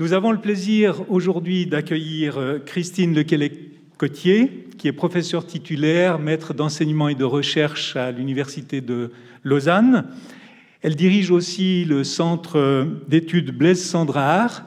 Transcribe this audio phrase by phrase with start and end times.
[0.00, 7.10] Nous avons le plaisir aujourd'hui d'accueillir euh, Christine Lequelec-Cotier, qui est professeure titulaire, maître d'enseignement
[7.10, 9.10] et de recherche à l'Université de
[9.44, 10.06] Lausanne.
[10.80, 14.64] Elle dirige aussi le centre euh, d'études Blaise Sandrard.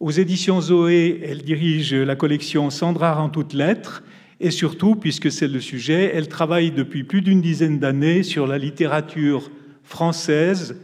[0.00, 4.02] Aux éditions Zoé, elle dirige la collection Sandrard en toutes lettres.
[4.40, 8.58] Et surtout, puisque c'est le sujet, elle travaille depuis plus d'une dizaine d'années sur la
[8.58, 9.48] littérature
[9.84, 10.74] française,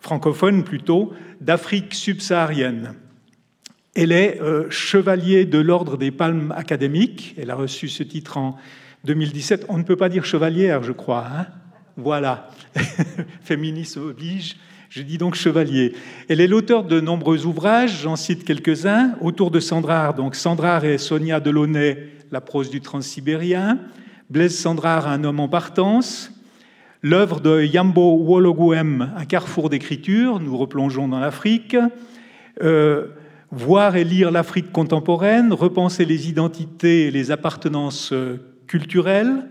[0.00, 2.94] francophone plutôt, d'Afrique subsaharienne.
[3.94, 7.34] Elle est euh, chevalier de l'Ordre des Palmes académiques.
[7.38, 8.56] Elle a reçu ce titre en
[9.04, 9.66] 2017.
[9.68, 11.26] On ne peut pas dire chevalière, je crois.
[11.26, 11.46] Hein
[11.96, 12.50] voilà.
[13.42, 14.56] Féminisme oblige.
[14.90, 15.94] Je dis donc chevalier.
[16.28, 20.14] Elle est l'auteur de nombreux ouvrages, j'en cite quelques-uns, autour de Sandrard.
[20.14, 23.78] Donc Sandrard et Sonia Delaunay, La prose du transsibérien.
[24.30, 26.32] Blaise Sandrard, Un homme en partance.
[27.02, 31.74] L'œuvre de Yambo Wologuem, Un carrefour d'écriture, nous replongeons dans l'Afrique.
[32.62, 33.06] Euh,
[33.50, 39.46] voir et lire l'Afrique contemporaine, repenser les identités et les appartenances euh, culturelles.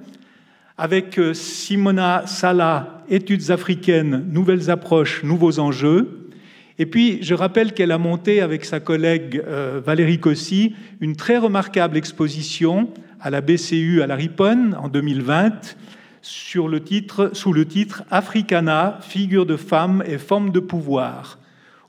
[0.78, 6.30] Avec euh, Simona Sala, Études africaines, nouvelles approches, nouveaux enjeux.
[6.78, 9.44] Et puis, je rappelle qu'elle a monté avec sa collègue
[9.84, 15.76] Valérie Cossy une très remarquable exposition à la BCU à la Riponne en 2020
[16.22, 21.40] sur le titre, sous le titre Africana, figure de femme et forme de pouvoir,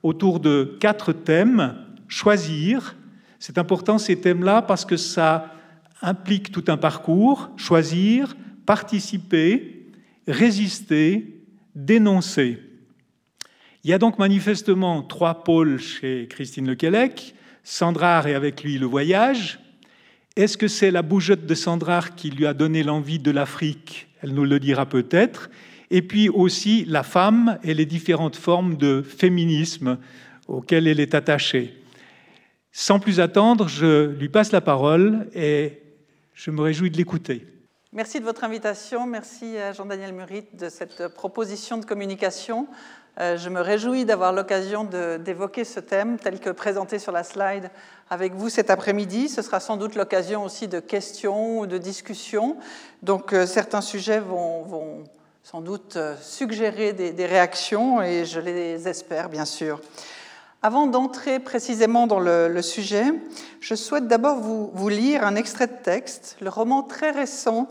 [0.03, 1.77] autour de quatre thèmes.
[2.09, 2.97] Choisir,
[3.39, 5.55] c'est important ces thèmes-là parce que ça
[6.03, 7.51] implique tout un parcours.
[7.57, 8.37] Choisir,
[8.67, 9.87] participer,
[10.27, 11.43] résister,
[11.75, 12.59] dénoncer.
[13.83, 17.35] Il y a donc manifestement trois pôles chez Christine Lequelec.
[17.63, 19.61] Sandrard et avec lui le voyage.
[20.37, 24.35] Est-ce que c'est la bougeotte de Sandrard qui lui a donné l'envie de l'Afrique elle
[24.35, 25.51] nous le dira peut-être,
[25.91, 29.99] et puis aussi la femme et les différentes formes de féminisme
[30.49, 31.75] auxquelles elle est attachée.
[32.73, 35.83] Sans plus attendre, je lui passe la parole et
[36.35, 37.47] je me réjouis de l'écouter.
[37.93, 42.69] Merci de votre invitation, merci à Jean-Daniel Murit de cette proposition de communication.
[43.19, 44.85] Euh, je me réjouis d'avoir l'occasion
[45.19, 47.71] d'évoquer ce thème tel que présenté sur la slide
[48.11, 49.29] avec vous cet après-midi.
[49.29, 52.57] Ce sera sans doute l'occasion aussi de questions ou de discussions.
[53.03, 55.05] Donc euh, certains sujets vont,
[55.45, 59.81] sans doute euh, suggérer des, réactions et je les espère bien sûr.
[60.63, 63.07] Avant d'entrer précisément dans le, sujet,
[63.61, 67.67] je souhaite d'abord vous, vous, lire un extrait de texte, le roman très récent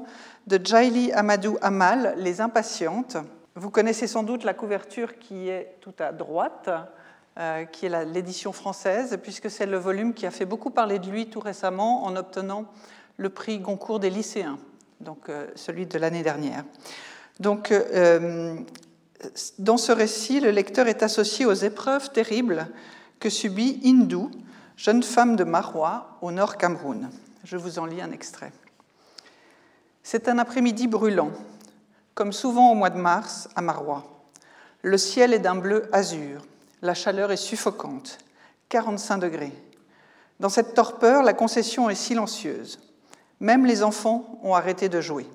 [0.47, 3.17] de Jaili Amadou Amal, Les Impatientes,
[3.53, 6.69] vous connaissez sans doute la couverture qui est tout à droite,
[7.72, 11.29] qui est l'édition française, puisque c'est le volume qui a fait beaucoup parler de lui
[11.29, 12.66] tout récemment en obtenant
[13.17, 14.57] le prix Goncourt des lycéens,
[15.01, 16.63] donc euh, celui de l'année dernière.
[17.39, 18.55] Donc, euh,
[19.57, 22.67] dans ce récit, le lecteur est associé aux épreuves terribles
[23.19, 24.31] que subit Hindou,
[24.77, 27.09] jeune femme de Marwa, au nord Cameroun.
[27.44, 28.51] Je vous en lis un extrait.
[30.03, 31.31] C'est un après-midi brûlant
[32.16, 34.03] comme souvent au mois de mars à Marois.
[34.81, 36.41] Le ciel est d'un bleu azur,
[36.81, 38.17] la chaleur est suffocante,
[38.69, 39.53] 45 degrés.
[40.40, 42.79] Dans cette torpeur, la concession est silencieuse.
[43.40, 45.28] Même les enfants ont arrêté de jouer.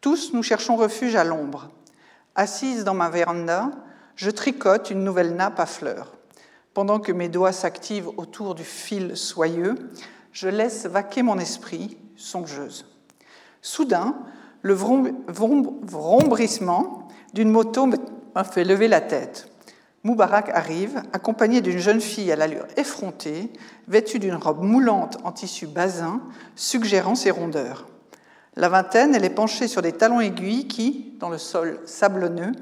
[0.00, 1.70] Tous, nous cherchons refuge à l'ombre.
[2.34, 3.70] Assise dans ma véranda,
[4.16, 6.14] je tricote une nouvelle nappe à fleurs.
[6.74, 9.74] Pendant que mes doigts s'activent autour du fil soyeux,
[10.32, 12.86] je laisse vaquer mon esprit, songeuse.
[13.62, 14.14] Soudain,
[14.62, 14.74] le
[17.32, 17.88] d'une moto
[18.34, 19.49] m'a fait lever la tête.
[20.02, 23.52] Moubarak arrive, accompagné d'une jeune fille à l'allure effrontée,
[23.86, 26.22] vêtue d'une robe moulante en tissu basin,
[26.56, 27.86] suggérant ses rondeurs.
[28.56, 32.52] La vingtaine, elle est penchée sur des talons aiguilles qui, dans le sol sablonneux,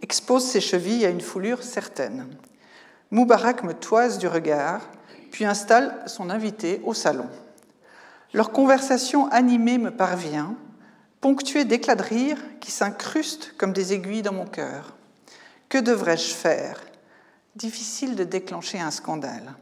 [0.00, 2.26] exposent ses chevilles à une foulure certaine.
[3.10, 4.80] Moubarak me toise du regard,
[5.32, 7.28] puis installe son invité au salon.
[8.32, 10.54] Leur conversation animée me parvient,
[11.20, 14.96] ponctué d'éclats de rire qui s'incrustent comme des aiguilles dans mon cœur.
[15.68, 16.80] Que devrais-je faire?
[17.56, 19.54] Difficile de déclencher un scandale.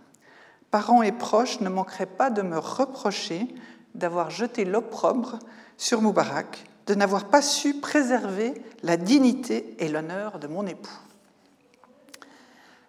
[0.71, 3.47] Parents et proches ne manqueraient pas de me reprocher
[3.95, 5.39] d'avoir jeté l'opprobre
[5.77, 10.99] sur Moubarak, de n'avoir pas su préserver la dignité et l'honneur de mon époux.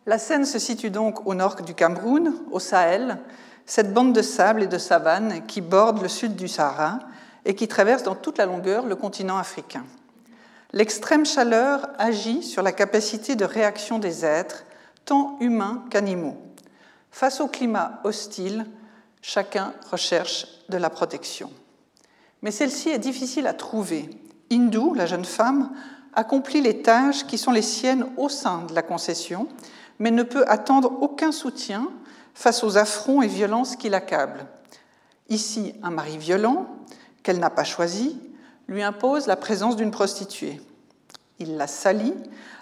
[0.06, 3.20] La scène se situe donc au nord du Cameroun, au Sahel,
[3.66, 7.00] cette bande de sable et de savane qui borde le sud du Sahara
[7.46, 9.84] et qui traverse dans toute la longueur le continent africain.
[10.76, 14.66] L'extrême chaleur agit sur la capacité de réaction des êtres,
[15.06, 16.36] tant humains qu'animaux.
[17.12, 18.66] Face au climat hostile,
[19.22, 21.50] chacun recherche de la protection.
[22.42, 24.10] Mais celle-ci est difficile à trouver.
[24.52, 25.72] Hindou, la jeune femme,
[26.14, 29.48] accomplit les tâches qui sont les siennes au sein de la concession,
[30.00, 31.90] mais ne peut attendre aucun soutien
[32.34, 34.46] face aux affronts et violences qui l'accablent.
[35.30, 36.68] Ici, un mari violent,
[37.24, 38.20] qu'elle n'a pas choisi,
[38.68, 40.62] lui impose la présence d'une prostituée.
[41.40, 42.14] Il la salit,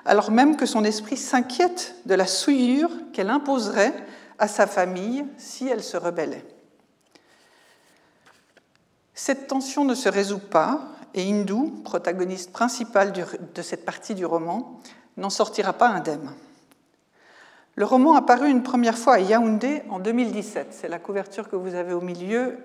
[0.06, 3.94] alors même que son esprit s'inquiète de la souillure qu'elle imposerait
[4.40, 6.46] à sa famille si elle se rebellait.
[9.14, 10.82] Cette tension ne se résout pas
[11.14, 14.80] et Hindou, protagoniste principal de cette partie du roman,
[15.18, 16.34] n'en sortira pas indemne.
[17.76, 20.68] Le roman a paru une première fois à Yaoundé en 2017.
[20.72, 22.58] C'est la couverture que vous avez au milieu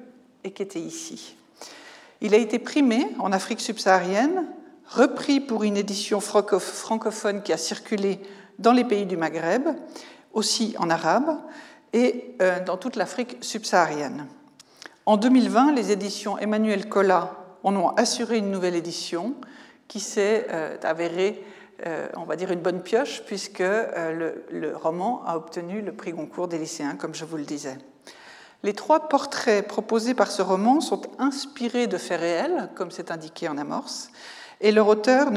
[0.44, 1.38] et qui était ici.
[2.20, 4.47] Il a été primé en Afrique subsaharienne,
[4.87, 8.19] repris pour une édition francophone qui a circulé
[8.59, 9.69] dans les pays du Maghreb,
[10.32, 11.38] aussi en arabe,
[11.93, 14.26] et euh, dans toute l'Afrique subsaharienne.
[15.06, 19.35] En 2020, les éditions Emmanuel Collat en ont assuré une nouvelle édition
[19.87, 21.43] qui s'est euh, avérée,
[21.87, 26.12] euh, on va dire, une bonne pioche, puisque le, le, roman a obtenu le prix
[26.12, 27.79] Goncourt des lycéens, comme je vous le disais.
[28.64, 33.49] Les trois portraits proposés par ce roman sont inspirés de faits réels, comme c'est indiqué
[33.49, 34.10] en amorce,
[34.60, 35.28] et leur auteur,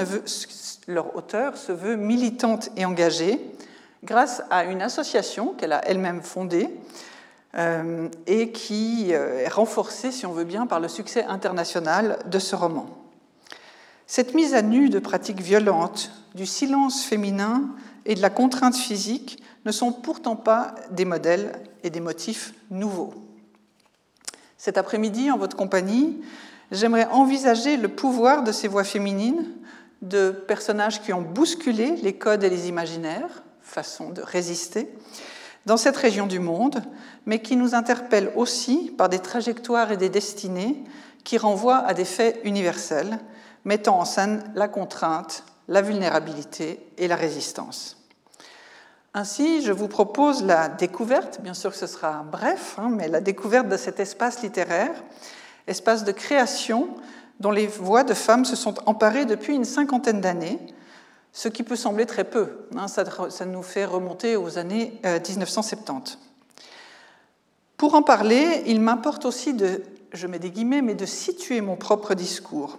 [1.56, 3.40] se veut militante et engagée
[4.04, 6.70] grâce à une association qu'elle a elle-même fondée
[7.56, 12.40] euh, et qui euh, est renforcée, si on veut bien, par le succès international de
[12.40, 12.88] ce roman.
[14.08, 17.70] Cette mise à nu de pratiques violentes, du silence féminin
[18.06, 21.52] et de la contrainte physique ne sont pourtant pas des modèles
[21.84, 23.14] et des motifs nouveaux.
[24.58, 26.22] Cet après-midi, en votre compagnie,
[26.72, 29.46] j'aimerais envisager le pouvoir de ces voix féminines,
[30.02, 34.90] de personnages qui ont bousculé les codes et les imaginaires, façon de résister,
[35.66, 36.82] dans cette région du monde,
[37.26, 40.84] mais qui nous interpellent aussi par des trajectoires et des destinées
[41.24, 43.20] qui renvoient à des faits universels,
[43.64, 48.01] mettant en scène la contrainte, la vulnérabilité et la résistance.
[49.14, 53.20] Ainsi, je vous propose la découverte, bien sûr que ce sera bref, hein, mais la
[53.20, 54.94] découverte de cet espace littéraire,
[55.68, 56.88] espace de création
[57.42, 60.60] dont les voix de femmes se sont emparées depuis une cinquantaine d'années,
[61.34, 62.68] ce qui peut sembler très peu.
[62.78, 66.14] Hein, ça, nous fait remonter aux années 1970.
[66.14, 66.66] Euh,
[67.76, 71.76] Pour en parler, il m'importe aussi de, je mets des guillemets, mais de situer mon
[71.76, 72.78] propre discours.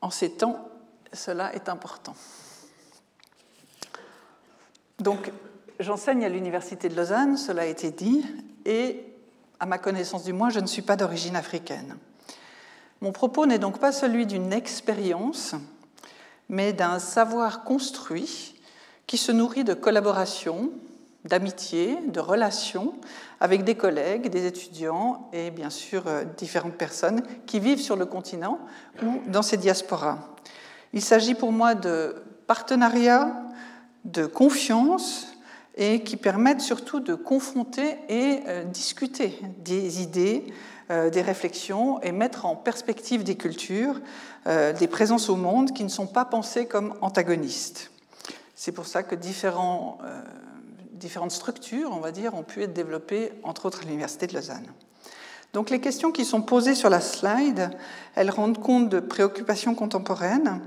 [0.00, 0.68] En ces temps,
[1.12, 2.14] cela est important.
[5.00, 5.32] Donc,
[5.78, 8.22] j'enseigne à l'Université de Lausanne, cela a été dit,
[8.66, 9.02] et
[9.58, 11.96] à ma connaissance du moins, je ne suis pas d'origine africaine.
[13.00, 15.54] Mon propos n'est donc pas celui d'une expérience,
[16.50, 18.60] mais d'un savoir construit
[19.06, 20.70] qui se nourrit de collaboration,
[21.24, 22.92] d'amitié, de relations
[23.40, 28.06] avec des collègues, des étudiants et bien sûr euh, différentes personnes qui vivent sur le
[28.06, 28.58] continent
[29.02, 30.18] ou dans ces diasporas.
[30.92, 33.32] Il s'agit pour moi de partenariats,
[34.04, 35.28] de confiance
[35.76, 40.46] et qui permettent surtout de confronter et euh, discuter des idées,
[40.90, 44.00] euh, des réflexions et mettre en perspective des cultures,
[44.46, 47.90] euh, des présences au monde qui ne sont pas pensées comme antagonistes.
[48.54, 50.00] C'est pour ça que différentes
[51.30, 54.66] structures, on va dire, ont pu être développées, entre autres à l'Université de Lausanne.
[55.54, 57.70] Donc les questions qui sont posées sur la slide,
[58.14, 60.60] elles rendent compte de préoccupations contemporaines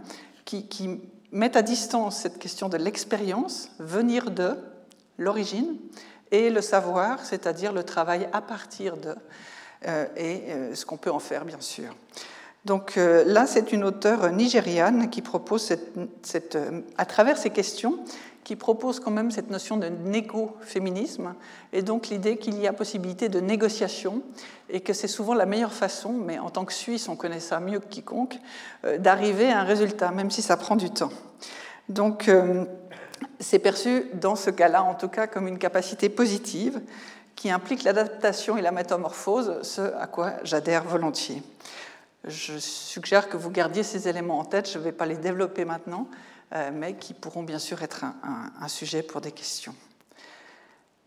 [0.44, 1.00] qui
[1.34, 4.56] mettent à distance cette question de l'expérience, venir de,
[5.18, 5.78] l'origine,
[6.32, 9.16] et le savoir, c'est-à-dire le travail à partir de,
[9.88, 11.96] euh, et euh, ce qu'on peut en faire, bien sûr.
[12.66, 15.76] Donc euh, là, c'est une auteure nigériane qui propose,
[16.98, 18.00] à travers ces questions,
[18.44, 21.34] qui propose quand même cette notion de négo-féminisme,
[21.72, 24.22] et donc l'idée qu'il y a possibilité de négociation,
[24.70, 27.60] et que c'est souvent la meilleure façon, mais en tant que Suisse, on connaît ça
[27.60, 28.40] mieux que quiconque,
[28.86, 31.12] euh, d'arriver à un résultat, même si ça prend du temps.
[31.90, 32.66] Donc euh,
[33.40, 36.82] c'est perçu dans ce cas-là, en tout cas, comme une capacité positive
[37.36, 41.42] qui implique l'adaptation et la métamorphose, ce à quoi j'adhère volontiers.
[42.26, 45.66] Je suggère que vous gardiez ces éléments en tête, je ne vais pas les développer
[45.66, 46.08] maintenant,
[46.74, 49.76] mais qui pourront bien sûr être un, sujet pour des questions.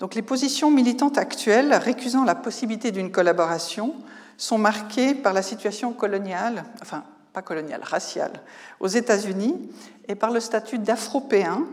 [0.00, 3.95] Donc les positions militantes actuelles récusant la possibilité d'une collaboration
[4.37, 8.43] sont marquées par la situation coloniale, enfin pas coloniale, raciale,
[8.81, 9.71] aux États-Unis
[10.09, 11.67] et par le statut d'afropéen,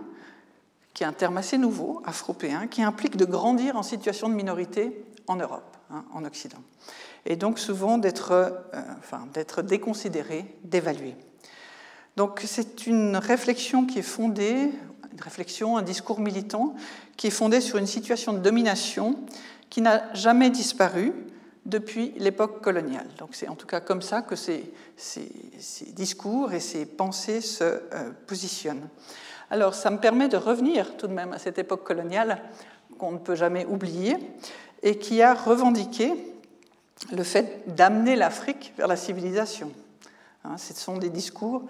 [0.94, 5.06] qui est un terme assez nouveau, afropéen, qui implique de grandir en situation de minorité
[5.27, 6.62] en Europe, hein, en Occident,
[7.25, 11.15] et donc souvent d'être euh, déconsidéré, d'évalué.
[12.15, 14.72] Donc c'est une réflexion qui est fondée,
[15.12, 16.75] une réflexion, un discours militant,
[17.17, 19.20] qui est fondé sur une situation de domination
[19.70, 21.13] qui n'a jamais disparu
[21.65, 23.08] depuis l'époque coloniale.
[23.17, 24.72] Donc c'est en tout cas comme ça que ces,
[25.93, 28.89] discours et ces pensées se euh, positionnent.
[29.50, 32.41] Alors ça me permet de revenir tout de même à cette époque coloniale
[32.98, 34.17] qu'on ne peut jamais oublier,
[34.84, 36.13] et qui a revendiqué
[37.12, 39.72] le fait d'amener l'Afrique vers la civilisation.
[40.43, 41.63] Hein, ce sont des discours,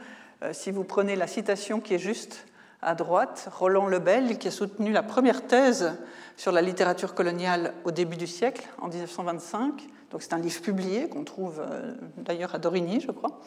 [0.52, 2.46] si vous prenez la citation qui est juste
[2.82, 5.94] à droite, Roland Lebel, qui a soutenu la première thèse
[6.36, 11.08] sur la littérature coloniale au début du siècle, en 1925, donc c'est un livre publié
[11.10, 13.40] qu'on trouve euh, d'ailleurs à Dorigny, je crois,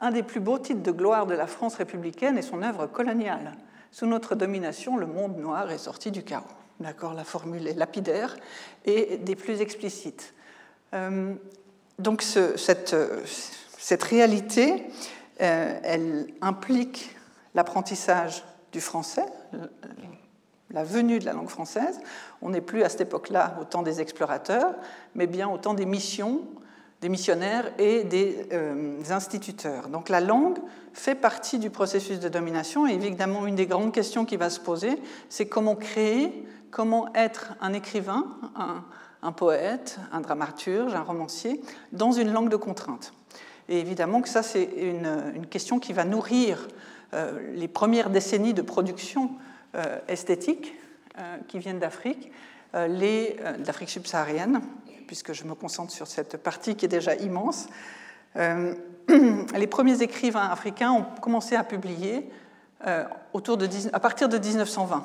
[0.00, 3.52] un des plus beaux titres de gloire de la France républicaine est son œuvre coloniale.
[3.90, 6.44] Sous notre domination, le monde noir est sorti du chaos.
[6.78, 8.36] D'accord, la formule est lapidaire
[8.86, 10.32] et des plus explicites.
[10.94, 11.34] Euh,
[11.98, 12.94] donc cette,
[14.02, 14.76] réalité, euh,
[15.40, 17.16] elle implique
[17.54, 19.26] l'apprentissage du français,
[20.70, 21.98] la venue de la langue française.
[22.42, 24.74] On n'est plus à cette époque-là au temps des explorateurs,
[25.14, 26.42] mais bien au temps des missions
[27.00, 29.88] des missionnaires et des euh, instituteurs.
[29.88, 30.58] Donc la langue
[30.92, 34.60] fait partie du processus de domination et évidemment une des grandes questions qui va se
[34.60, 38.26] poser, c'est comment créer, comment être un écrivain,
[39.22, 41.60] un, poète, un dramaturge, un romancier
[41.92, 43.12] dans une langue de contrainte.
[43.70, 46.68] Et évidemment que ça c'est une, question qui va nourrir
[47.14, 49.30] euh, les premières décennies de production
[49.74, 50.74] euh, esthétique
[51.48, 52.32] qui viennent d'Afrique,
[52.72, 54.62] d'Afrique subsaharienne,
[55.10, 57.66] puisque je me concentre sur cette partie qui est déjà immense.
[58.36, 58.74] Euh,
[59.56, 62.30] les premiers écrivains africains ont commencé à publier
[62.86, 65.04] euh, autour de, à partir de 1920.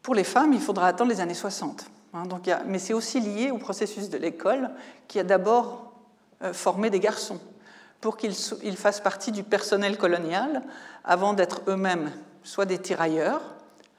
[0.00, 1.84] Pour les femmes, il faudra attendre les années 60.
[2.14, 4.70] Hein, donc mais c'est aussi lié au processus de l'école
[5.06, 5.91] qui a d'abord
[6.42, 7.40] euh, formé des garçons
[8.00, 10.62] pour qu'ils fassent partie du personnel colonial
[11.04, 12.10] avant d'être eux-mêmes
[12.42, 13.40] soit des tirailleurs,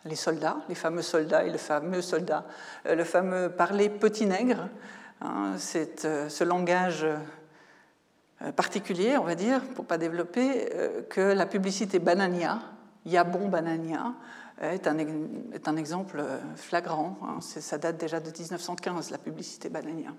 [0.04, 2.46] les soldats, les fameux soldats et le fameux soldat,
[2.86, 4.68] euh, le fameux parler petit nègre,
[5.22, 7.08] hein, c'est euh, ce langage
[8.58, 10.70] particulier, on va dire, pour pas développer,
[11.10, 12.60] que la publicité Banania,
[13.06, 14.16] Yabon Banania,
[14.62, 16.22] est un, est un exemple
[16.58, 17.18] flagrant.
[17.24, 20.10] Hein, ça date déjà de 1915, la publicité Banania.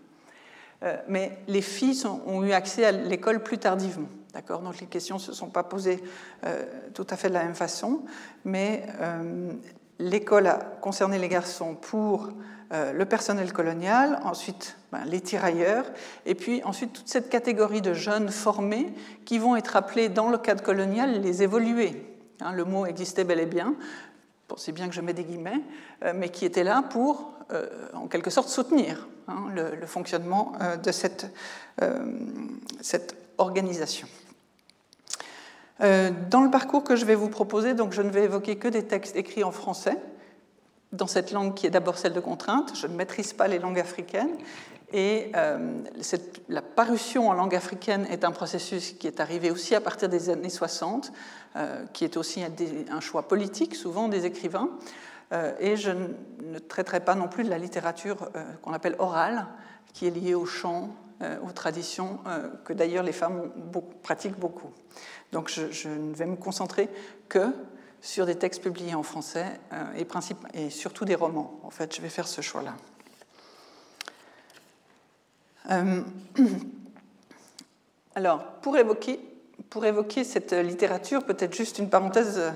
[1.08, 4.08] Mais les filles ont eu accès à l'école plus tardivement.
[4.34, 4.62] D'accord?
[4.62, 6.02] Donc les questions ne se sont pas posées
[6.44, 8.00] euh, tout à fait de la même façon,
[8.44, 9.52] mais euh,
[10.00, 12.30] l'école a concerné les garçons pour
[12.72, 15.84] euh, le personnel colonial, ensuite ben, les tirailleurs,
[16.26, 18.92] et puis ensuite toute cette catégorie de jeunes formés
[19.24, 22.04] qui vont être appelés dans le cadre colonial les évoluer.
[22.40, 23.76] Hein, le mot existait bel et bien,
[24.56, 25.62] c'est bien que je mets des guillemets,
[26.14, 27.33] mais qui étaient là pour,
[27.92, 31.26] en quelque sorte, soutenir hein, le, fonctionnement de cette,
[32.80, 34.08] cette organisation.
[35.80, 38.68] Euh, dans le parcours que je vais vous proposer, donc je ne vais évoquer que
[38.68, 39.96] des textes écrits en français,
[40.92, 42.72] dans cette langue qui est d'abord celle de contrainte.
[42.76, 44.36] Je ne maîtrise pas les langues africaines.
[44.92, 45.82] Et euh,
[46.48, 50.30] la parution en langue africaine est un processus qui est arrivé aussi à partir des
[50.30, 51.12] années 60,
[51.56, 54.68] euh, qui est aussi un, choix politique, souvent des écrivains.
[55.58, 58.30] Et je ne traiterai pas non plus de la littérature
[58.62, 59.46] qu'on appelle orale,
[59.92, 60.94] qui est liée au chant,
[61.42, 62.20] aux traditions,
[62.64, 63.50] que d'ailleurs les femmes
[64.02, 64.70] pratiquent beaucoup.
[65.34, 66.88] Donc je, ne vais me concentrer
[67.28, 67.52] que
[68.00, 70.04] sur des textes publiés en français euh,
[70.54, 71.58] et, surtout des romans.
[71.64, 72.74] En fait, je vais faire ce choix-là.
[75.70, 76.02] Euh,
[78.14, 82.52] alors, pour évoquer cette littérature, peut-être juste une parenthèse,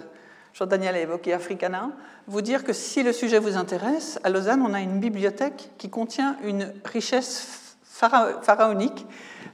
[0.58, 1.90] Jean-Daniel a évoqué Africana,
[2.26, 5.88] vous dire que si le sujet vous intéresse, à Lausanne, on a une bibliothèque qui
[5.88, 9.06] contient une richesse pharaonique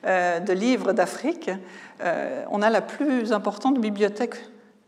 [0.07, 1.51] euh, de livres d'Afrique.
[2.01, 4.37] Euh, on a la plus importante bibliothèque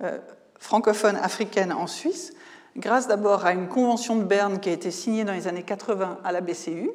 [0.02, 0.16] euh,
[0.58, 2.32] francophone africaine en Suisse,
[2.78, 6.20] grâce d'abord à une convention de Berne qui a été signée dans les années 80
[6.24, 6.90] à la BCU,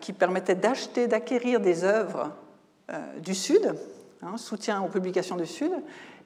[0.00, 2.32] qui permettait d'acheter, d'acquérir des œuvres
[3.18, 3.74] du Sud,
[4.22, 5.72] hein, soutien aux publications du Sud,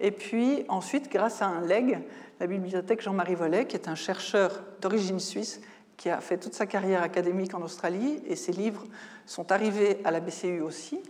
[0.01, 2.01] et puis ensuite, grâce à un leg,
[2.41, 5.61] la bibliothèque Jean-Marie Vollet, qui est un chercheur d'origine suisse,
[5.97, 8.85] qui a fait toute sa carrière académique en Australie, et ses livres
[9.27, 11.01] sont arrivés à la BCU aussi.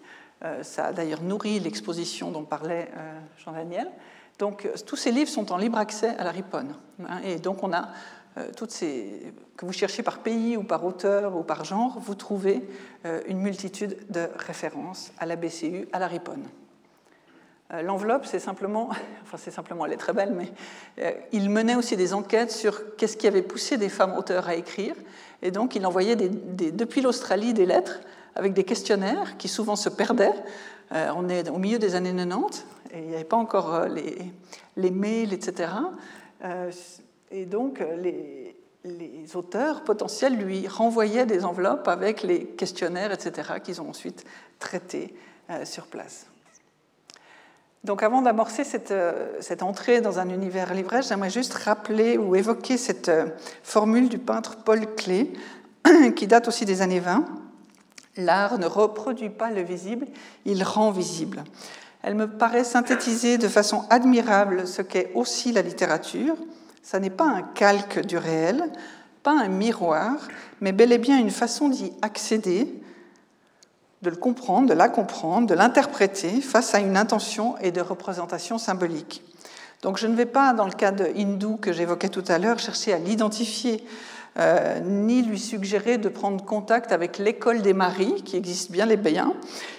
[0.44, 3.90] Euh, ça a d'ailleurs nourri l'exposition dont parlait euh, Jean-Daniel.
[4.38, 6.74] Donc euh, tous ces livres sont en libre accès à la Riponne.
[7.06, 7.88] Hein, et donc on a
[8.56, 9.32] toutes ces...
[9.56, 12.62] que vous cherchez par pays ou par auteur ou par genre, vous trouvez
[13.26, 16.44] une multitude de références à la BCU, à la Riponne.
[17.82, 18.88] L'enveloppe, c'est simplement,
[19.22, 20.50] enfin c'est simplement, elle est très belle, mais
[21.32, 24.94] il menait aussi des enquêtes sur qu'est-ce qui avait poussé des femmes auteurs à écrire.
[25.42, 28.00] Et donc il envoyait depuis l'Australie des lettres
[28.34, 30.34] avec des questionnaires qui souvent se perdaient.
[30.92, 33.88] Euh, on est au milieu des années 90 et il n'y avait pas encore euh,
[34.76, 35.70] les, mails, etc.
[36.44, 36.70] Euh,
[37.30, 38.56] et donc les,
[39.34, 44.24] auteurs potentiels lui renvoyaient des enveloppes avec les questionnaires, etc., qu'ils ont ensuite
[44.58, 45.14] traités
[45.64, 46.26] sur place.
[47.84, 48.92] Donc avant d'amorcer cette,
[49.40, 53.10] cette, entrée dans un univers livresque, j'aimerais juste rappeler ou évoquer cette
[53.62, 55.32] formule du peintre Paul Klee,
[56.16, 57.24] qui date aussi des années 20.
[58.16, 60.06] L'art ne reproduit pas le visible,
[60.44, 61.44] il rend visible.
[62.02, 66.36] Elle me paraît synthétiser de façon admirable ce qu'est aussi la littérature.
[66.82, 68.64] Ça n'est pas un calque du réel,
[69.22, 70.16] pas un miroir,
[70.60, 72.80] mais bel et bien une façon d'y accéder,
[74.02, 78.58] de le comprendre, de la comprendre, de l'interpréter face à une intention et de représentation
[78.58, 79.22] symbolique.
[79.82, 82.58] Donc je ne vais pas, dans le cas de hindou que j'évoquais tout à l'heure,
[82.58, 83.84] chercher à l'identifier
[84.38, 88.96] euh, ni lui suggérer de prendre contact avec l'école des maris, qui existe bien les
[88.96, 89.34] Béens,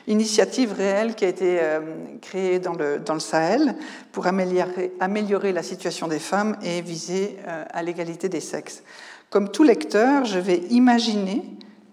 [0.07, 1.79] initiative réelle qui a été euh,
[2.21, 3.75] créée dans le, dans le, Sahel
[4.11, 8.83] pour améliorer, améliorer, la situation des femmes et viser euh, à l'égalité des sexes.
[9.29, 11.43] Comme tout lecteur, je vais imaginer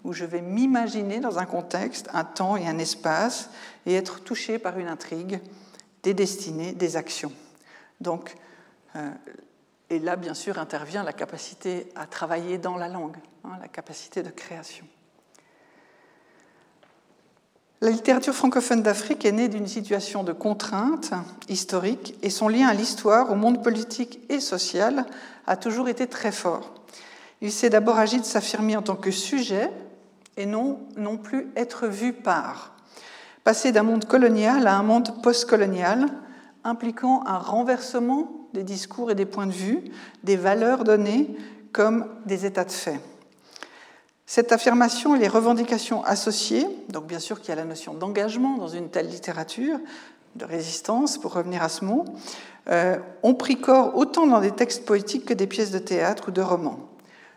[0.07, 3.49] ou je vais m'imaginer dans un contexte, un temps et un espace
[3.85, 5.41] et être touché par une intrigue,
[6.01, 7.33] des destinées, des actions.
[7.99, 8.33] Donc,
[9.89, 14.23] et là, bien sûr, intervient la capacité à travailler dans la langue, hein, la capacité
[14.23, 14.85] de création.
[17.81, 21.11] La littérature francophone d'Afrique est née d'une situation de contrainte
[21.49, 25.05] historique et son lien à l'histoire, au monde politique et social
[25.47, 26.73] a toujours été très fort.
[27.41, 29.69] Il s'est d'abord agi de s'affirmer en tant que sujet
[30.37, 30.77] et non,
[31.21, 32.75] plus être vu par.
[33.43, 36.05] Passer d'un monde colonial à un monde postcolonial,
[36.63, 39.83] impliquant un renversement des discours et des points de vue,
[40.23, 41.35] des valeurs données
[41.71, 42.99] comme des états de fait.
[44.25, 48.57] Cette affirmation et les revendications associées, donc bien sûr qu'il y a la notion d'engagement
[48.57, 49.79] dans une telle littérature,
[50.35, 52.05] de résistance, pour revenir à ce mot,
[52.69, 56.31] euh, ont pris corps autant dans des textes poétiques que des pièces de théâtre ou
[56.31, 56.79] de romans.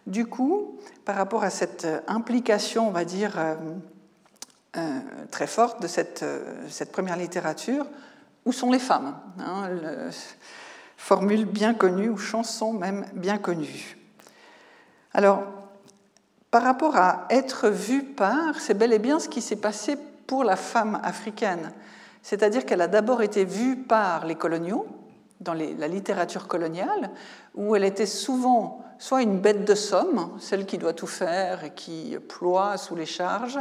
[0.06, 3.54] Du coup, par rapport à cette implication, on va dire, euh,
[4.76, 6.24] euh, très forte de cette,
[6.92, 7.86] première littérature,
[8.44, 9.68] où sont les femmes hein,
[10.96, 13.96] formule bien connue ou chanson même bien connue.
[15.12, 15.44] Alors,
[16.50, 19.96] par rapport à être vu par, c'est bel et bien ce qui s'est passé
[20.26, 21.72] pour la femme africaine.
[22.22, 24.86] C'est-à-dire qu'elle a d'abord été vue par les coloniaux,
[25.40, 27.10] dans la littérature coloniale,
[27.54, 31.70] où elle était souvent soit une bête de somme, celle qui doit tout faire et
[31.70, 33.58] qui ploie sous les charges,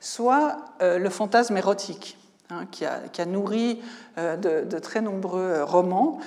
[0.00, 2.18] soit euh, le fantasme érotique.
[2.48, 3.82] Hein, qui, a, nourri
[4.18, 6.20] euh, de, très nombreux euh, romans,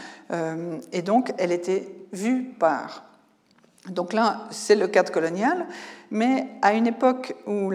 [0.92, 3.06] et donc elle était vue par.
[3.88, 5.66] Donc là, c'est le cadre colonial,
[6.12, 7.72] mais à une époque où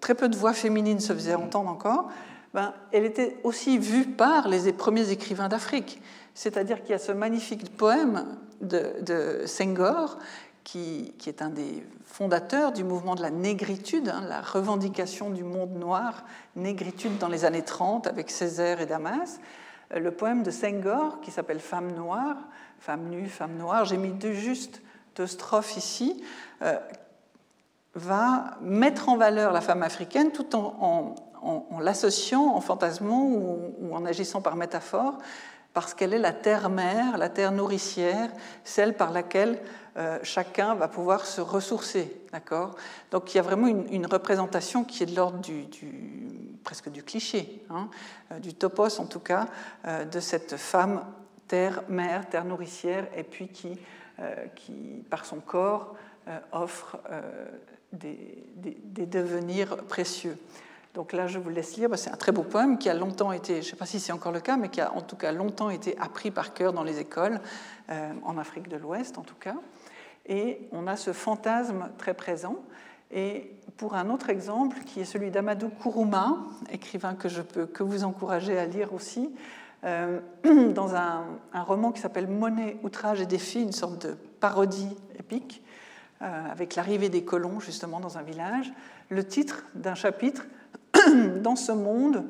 [0.00, 2.08] très peu de voix féminines se faisaient entendre encore,
[2.52, 6.02] ben, elle était aussi vue par les premiers écrivains d'Afrique.
[6.38, 10.18] C'est-à-dire qu'il y a ce magnifique poème de, de Senghor
[10.62, 15.74] qui, est un des fondateurs du mouvement de la négritude, hein, la revendication du monde
[15.74, 16.24] noir,
[16.54, 19.40] négritude dans les années 30 avec Césaire et Damas.
[19.92, 22.36] Euh, le poème de Senghor qui s'appelle Femme noire,
[22.78, 24.80] femme nue, femme noire, j'ai mis deux, juste
[25.16, 26.22] deux strophes ici,
[26.62, 26.78] euh,
[27.96, 31.16] va mettre en valeur la femme africaine tout en,
[31.80, 35.18] l'associant, en fantasmant ou, en agissant par métaphore,
[35.80, 38.30] parce qu'elle est la terre-mère, la terre nourricière,
[38.64, 39.60] celle par laquelle
[39.96, 42.20] euh, chacun va pouvoir se ressourcer.
[42.32, 42.74] D'accord?
[43.12, 45.66] Donc il y a vraiment une, représentation qui est de l'ordre du,
[46.64, 47.88] presque du cliché, hein,
[48.32, 49.46] euh, du topos en tout cas,
[49.86, 51.04] euh, de cette femme
[51.46, 53.78] terre, mère, terre nourricière, et puis qui,
[55.08, 55.94] par son corps,
[56.50, 56.98] offre
[57.92, 58.44] des,
[59.06, 60.36] devenirs précieux.
[60.94, 61.88] Donc là, je vous laisse lire.
[61.88, 64.00] Bah, c'est un très beau poème qui a longtemps été, je ne sais pas si
[64.00, 66.72] c'est encore le cas, mais qui a en tout cas longtemps été appris par cœur
[66.72, 67.40] dans les écoles,
[68.22, 69.56] en Afrique de l'Ouest en tout cas.
[70.26, 72.56] Et on a ce fantasme très présent.
[73.10, 76.36] Et pour un autre exemple, qui est celui d'Amadou Kourouma,
[76.70, 79.30] écrivain que je peux que vous encourager à lire aussi,
[79.84, 80.20] euh,
[80.74, 81.24] dans un,
[81.54, 85.62] roman qui s'appelle Monnaie, outrage et défi, une sorte de parodie épique,
[86.20, 88.72] euh, avec l'arrivée des colons justement dans un village,
[89.08, 90.46] le titre d'un chapitre,
[91.42, 92.24] Dans ce monde,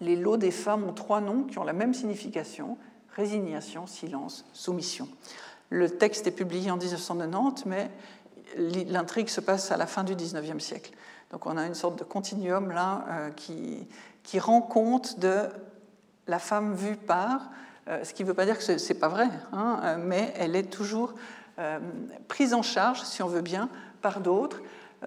[0.00, 2.78] les lots des femmes ont trois noms qui ont la même signification,
[3.14, 5.08] résignation, silence, soumission.
[5.70, 7.90] Le texte est publié en 1990, mais
[8.56, 10.92] l'intrigue se passe à la fin du 19e siècle.
[11.30, 13.86] Donc on a une sorte de continuum là euh, qui,
[14.24, 15.48] qui, rend compte de
[16.26, 17.50] la femme vue par,
[17.88, 20.32] euh, ce qui ne veut pas dire que ce n'est pas vrai, hein, euh, mais
[20.36, 21.14] elle est toujours
[22.26, 23.68] prise en charge, si on veut bien,
[24.00, 24.62] par d'autres.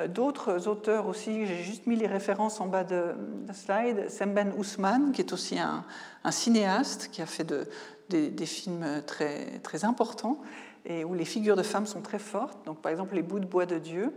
[0.08, 3.14] D'autres auteurs aussi, j'ai juste mis les références en bas de,
[3.48, 5.86] la slide, Semben Ousmane, qui est aussi un,
[6.32, 7.68] cinéaste qui a fait de,
[8.10, 10.42] des, films très, très importants,
[10.86, 12.66] et où les figures de femmes sont très fortes.
[12.66, 14.12] Donc, par exemple, les bouts de bois de Dieu.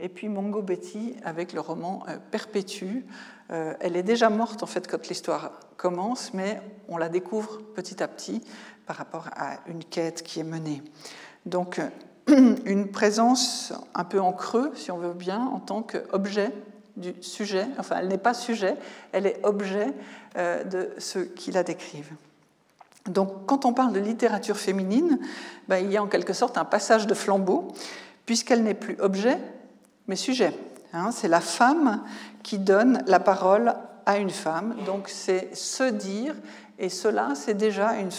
[0.00, 3.06] Et puis Mongo Betty avec le roman Perpétue.
[3.48, 8.08] elle est déjà morte en fait quand l'histoire commence, mais on la découvre petit à
[8.08, 8.42] petit
[8.86, 10.82] par rapport à une quête qui est menée.
[11.46, 11.80] Donc,
[12.28, 16.52] une présence un peu en creux, si on veut bien, en tant qu'objet
[16.96, 17.66] du sujet.
[17.78, 18.76] Enfin, elle n'est pas sujet,
[19.12, 19.88] elle est objet
[20.36, 22.12] euh, de ceux qui la décrivent.
[23.06, 25.18] Donc, quand on parle de littérature féminine,
[25.68, 27.68] ben, il y a en quelque sorte un passage de flambeau,
[28.26, 29.38] puisqu'elle n'est plus objet,
[30.06, 30.56] mais sujet.
[30.92, 31.10] Hein.
[31.10, 32.02] c'est la femme
[32.42, 33.74] qui donne la parole
[34.06, 34.76] à une femme.
[34.86, 36.34] Donc, c'est se dire,
[36.78, 38.10] et cela, c'est déjà une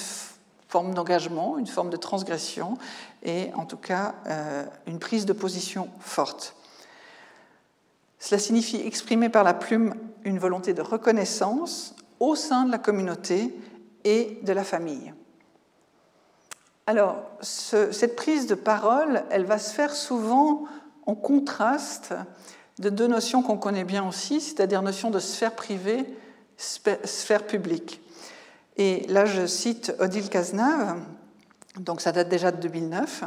[0.67, 2.77] forme d'engagement, une forme de transgression,
[3.23, 6.55] et en tout cas euh, une prise de position forte.
[8.19, 13.53] Cela signifie exprimer par la plume une volonté de reconnaissance au sein de la communauté
[14.05, 15.13] et de la famille.
[16.85, 20.65] Alors, cette prise de parole, elle va se faire souvent
[21.05, 22.13] en contraste
[22.79, 26.05] de deux notions qu'on connaît bien aussi, c'est-à-dire notion de sphère privée,
[26.57, 28.01] sphère publique.
[28.77, 30.97] Et là, je cite Odile Cazenave,
[31.79, 33.23] donc ça date déjà de 2009.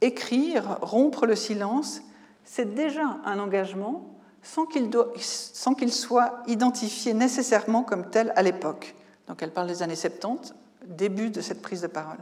[0.00, 2.02] Écrire, rompre le silence,
[2.44, 4.10] c'est déjà un engagement
[4.42, 8.94] sans qu'il soit identifié nécessairement comme tel à l'époque.
[9.26, 10.52] Donc elle parle des années 70,
[10.86, 12.18] début de cette prise de parole.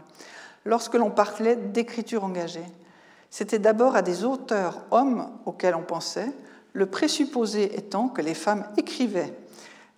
[0.64, 2.64] Lorsque l'on parlait d'écriture engagée,
[3.28, 6.30] c'était d'abord à des auteurs hommes auxquels on pensait,
[6.74, 9.34] le présupposé étant que les femmes écrivaient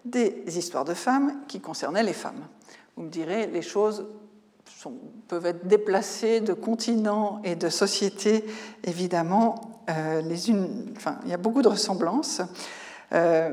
[0.07, 2.47] des histoires de femmes qui concernaient les femmes.
[2.97, 4.07] Vous me direz, les choses
[5.29, 8.45] peuvent être déplacées de continents et de sociétés,
[8.85, 9.83] évidemment.
[9.91, 12.41] Euh, il y a beaucoup de ressemblances
[13.13, 13.53] euh,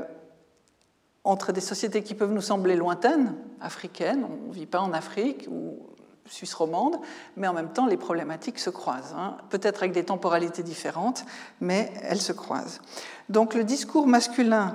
[1.24, 5.46] entre des sociétés qui peuvent nous sembler lointaines, africaines, on ne vit pas en Afrique
[5.50, 5.78] ou
[6.26, 6.96] suisse romande,
[7.36, 9.36] mais en même temps, les problématiques se croisent, hein.
[9.50, 11.24] peut-être avec des temporalités différentes,
[11.60, 12.80] mais elles se croisent.
[13.28, 14.74] Donc le discours masculin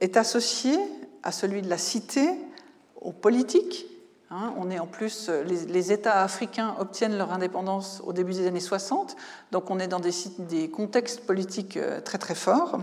[0.00, 0.76] est associé
[1.22, 2.28] à celui de la cité,
[3.00, 3.86] aux politiques,
[4.30, 8.48] Hein, on est en plus, euh, les, États africains obtiennent leur indépendance au début des
[8.48, 9.16] années 60,
[9.52, 12.80] donc on est dans des, contextes politiques euh, très très forts,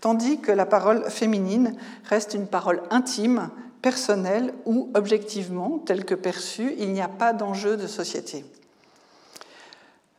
[0.00, 3.50] tandis que la parole féminine reste une parole intime,
[3.82, 8.44] personnelle ou objectivement, telle que perçue, il n'y a pas d'enjeu de société.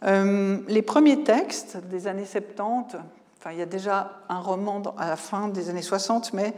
[0.04, 2.98] Euh, les premiers textes des années 70,
[3.40, 6.54] enfin il y a déjà un roman à la fin des années 60, mais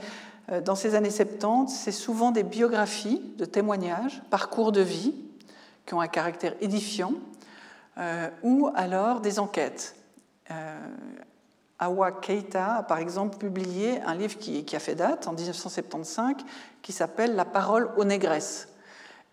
[0.64, 5.14] dans ces années 70, c'est souvent des biographies de témoignages, parcours de vie,
[5.88, 7.14] qui ont un caractère édifiant,
[7.98, 9.96] euh, ou alors des enquêtes.
[10.52, 10.78] Euh,
[11.80, 16.36] Awa Keita a par exemple publié un livre qui, qui a fait date en 1975
[16.82, 18.68] qui s'appelle La parole aux négresses.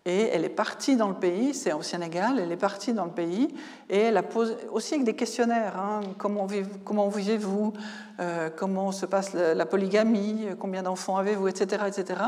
[0.07, 3.11] Et elle est partie dans le pays, c'est au Sénégal, elle est partie dans le
[3.11, 3.47] pays,
[3.89, 7.73] et elle a posé aussi avec des questionnaires, hein, comment, vivez-vous,
[8.19, 12.21] euh, comment se passe la, polygamie, combien d'enfants avez-vous, etc., etc.,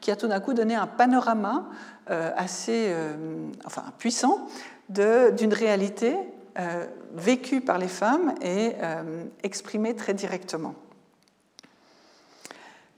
[0.00, 1.66] qui a tout d'un coup donné un panorama
[2.08, 3.16] euh, assez euh,
[3.64, 4.46] enfin, puissant
[4.88, 6.14] d'une réalité
[7.14, 8.72] vécue par les femmes et
[9.42, 10.74] exprimée très directement.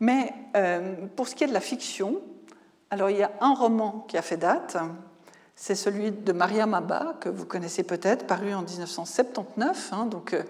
[0.00, 0.34] Mais
[1.14, 2.20] pour ce qui est de la fiction,
[2.96, 4.78] alors il y a un roman qui a fait date,
[5.54, 9.90] c'est celui de Maria Maba, que vous connaissez peut-être, paru en 1979.
[9.92, 10.42] Hein, donc, euh,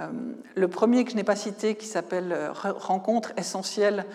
[0.00, 0.06] euh,
[0.54, 4.06] le premier que je n'ai pas cité, qui s'appelle euh, Rencontre essentielle,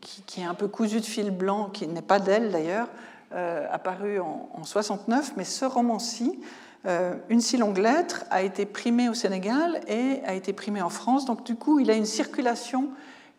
[0.00, 2.88] qui, est un peu cousu de fil blanc, qui n'est pas d'elle d'ailleurs,
[3.70, 6.40] apparu en, en 69, mais ce roman-ci,
[7.28, 11.26] Une si longue lettre, a été primé au Sénégal et a été primé en France.
[11.26, 12.88] Donc du coup, il a une circulation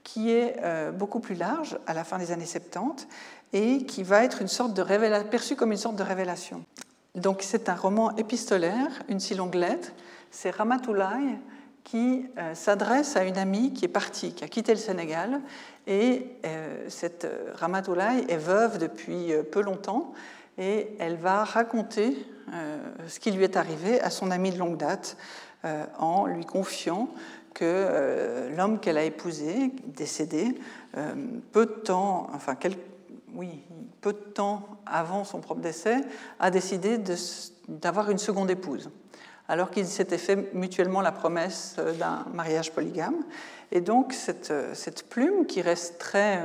[0.04, 3.08] qui est euh, beaucoup plus large à la fin des années 70
[3.54, 4.48] et qui va être une
[5.30, 6.64] perçu comme une sorte de révélation.
[7.16, 9.92] Donc c'est un roman épistolaire, une si longue lettre.
[10.32, 11.38] C'est Ramatoulaye
[11.84, 15.42] qui euh, s'adresse à une amie qui est partie, qui a quitté le Sénégal.
[15.88, 20.14] Et euh, cette Ramatoulaye est veuve depuis peu longtemps
[20.58, 22.26] et elle va raconter
[23.08, 25.16] ce qui lui est arrivé à son amie de longue date
[25.98, 27.08] en lui confiant
[27.54, 30.56] que euh, l'homme qu'elle a épousé, décédé,
[30.98, 31.14] euh,
[31.52, 32.56] peu de temps, enfin,
[33.34, 33.64] oui,
[34.02, 35.98] peu de temps avant son propre décès,
[36.40, 36.98] a décidé
[37.68, 38.90] d'avoir une seconde épouse,
[39.48, 43.24] alors qu'ils s'étaient fait mutuellement la promesse euh, d'un mariage polygame.
[43.72, 46.44] Et donc, cette, plume qui reste très,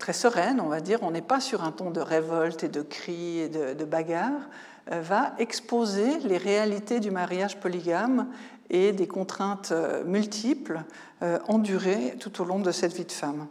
[0.00, 2.82] très sereine, on va dire, on n'est pas sur un ton de révolte et de
[2.82, 4.48] cris et de, bagarre,
[4.90, 8.28] va exposer les réalités du mariage polygame
[8.70, 10.82] et des contraintes euh, multiples
[11.22, 13.46] euh, endurées tout au long de cette vie de femme.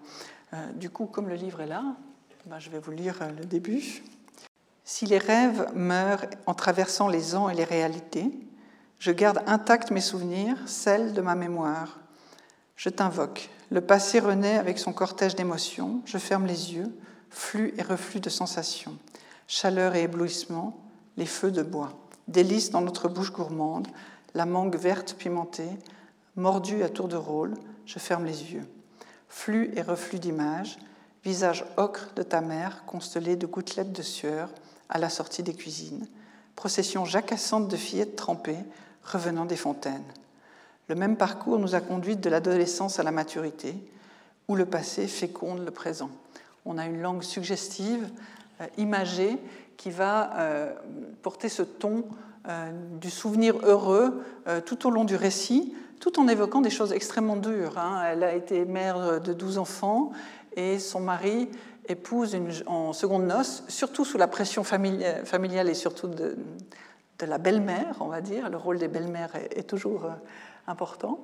[0.76, 1.84] Du coup, comme le livre est là,
[2.45, 4.02] ben, je vais vous lire le début.
[4.86, 8.32] Si les rêves meurent en traversant les ans et les réalités,
[9.00, 12.00] je garde intacts mes souvenirs, celles de ma mémoire.
[12.78, 13.50] Je t'invoque.
[13.69, 16.02] Le passé renaît avec son cortège d'émotions.
[16.06, 16.97] Je ferme les yeux,
[17.30, 18.97] flux et reflux de sensations,
[19.47, 20.87] chaleur et éblouissement,
[21.17, 21.93] les feux de bois,
[22.27, 23.88] délices dans notre bouche gourmande,
[24.34, 25.69] la mangue verte pimentée,
[26.36, 28.65] mordue à tour de rôle, je ferme les yeux.
[29.27, 30.77] Flux et reflux d'images,
[31.23, 34.49] visage ocre de ta mère constellé de gouttelettes de sueur
[34.89, 36.08] à la sortie des cuisines,
[36.56, 38.63] procession jacassante de fillettes trempées
[39.03, 40.03] revenant des fontaines.
[40.88, 43.75] Le même parcours nous a conduites de l'adolescence à la maturité,
[44.47, 46.10] où le passé féconde le présent.
[46.65, 48.10] On a une langue suggestive,
[48.62, 49.38] euh, imagée,
[49.77, 50.73] qui va euh,
[51.21, 52.05] porter ce ton
[52.47, 54.23] euh, du souvenir heureux
[54.65, 57.77] tout au long du récit, tout en évoquant des choses extrêmement dures.
[57.77, 58.03] Hein.
[58.09, 60.11] Elle a été mère de 12 enfants
[60.55, 61.49] et son mari
[61.87, 66.37] épouse une, en seconde noces, surtout sous la pression familiale et surtout de,
[67.19, 68.49] la belle-mère, on va dire.
[68.49, 70.09] Le rôle des belles-mères est, toujours
[70.67, 71.19] important.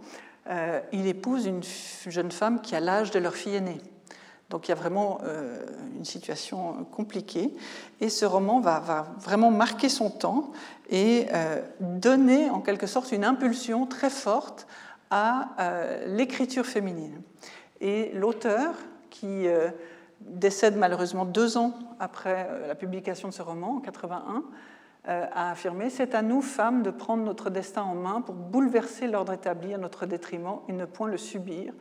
[0.92, 1.62] il épouse une
[2.08, 3.80] jeune femme qui a l'âge de leur fille aînée.
[4.50, 7.54] Donc il y a vraiment euh, une situation compliquée.
[8.02, 10.52] Et ce roman va, vraiment marquer son temps
[10.90, 14.68] et euh, donner en quelque sorte une impulsion très forte
[15.10, 17.22] à euh, l'écriture féminine.
[17.82, 18.76] Et l'auteur,
[19.10, 19.46] qui
[20.22, 24.44] décède malheureusement deux ans après la publication de ce roman, en 81,
[25.06, 29.34] a affirmé C'est à nous, femmes, de prendre notre destin en main pour bouleverser l'ordre
[29.34, 31.74] établi à notre détriment et ne point le subir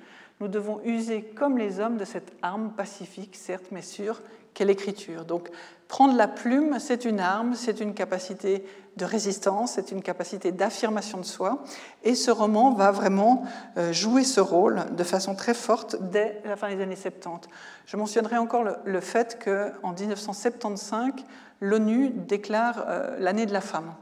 [0.43, 4.21] nous devons user comme les hommes de cette arme pacifique, certes, mais sûre,
[4.55, 5.25] qu'est l'écriture.
[5.25, 5.49] Donc,
[5.87, 11.19] prendre la plume, c'est une arme, c'est une capacité de résistance, c'est une capacité d'affirmation
[11.19, 11.63] de soi.
[12.03, 13.45] Et ce roman va vraiment
[13.77, 17.49] euh, jouer ce rôle de façon très forte dès la fin des années 70.
[17.87, 21.13] Je mentionnerai encore le, fait qu'en 1975,
[21.61, 23.95] l'ONU déclare euh, l'année de la femme.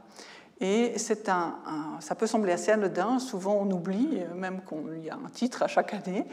[0.63, 1.55] Et c'est un,
[2.01, 5.63] ça peut sembler assez anodin, souvent on oublie, euh, même qu'il y a un titre
[5.63, 6.27] à chaque année,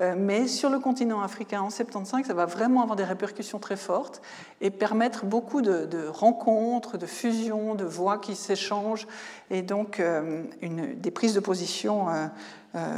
[0.00, 3.76] euh, mais sur le continent africain en 75, ça va vraiment avoir des répercussions très
[3.76, 4.22] fortes
[4.62, 9.06] et permettre beaucoup de, rencontres, de fusions, de voix qui s'échangent
[9.50, 12.06] et donc euh, des prises de position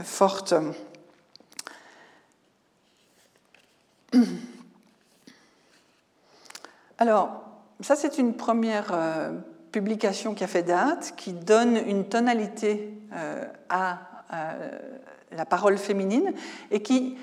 [0.05, 0.55] fortes.
[6.99, 7.43] Alors,
[7.81, 8.95] ça c'est une première
[9.73, 14.01] publication qui a fait date, qui donne une tonalité euh, à
[15.33, 16.33] la parole féminine
[16.71, 17.17] et qui,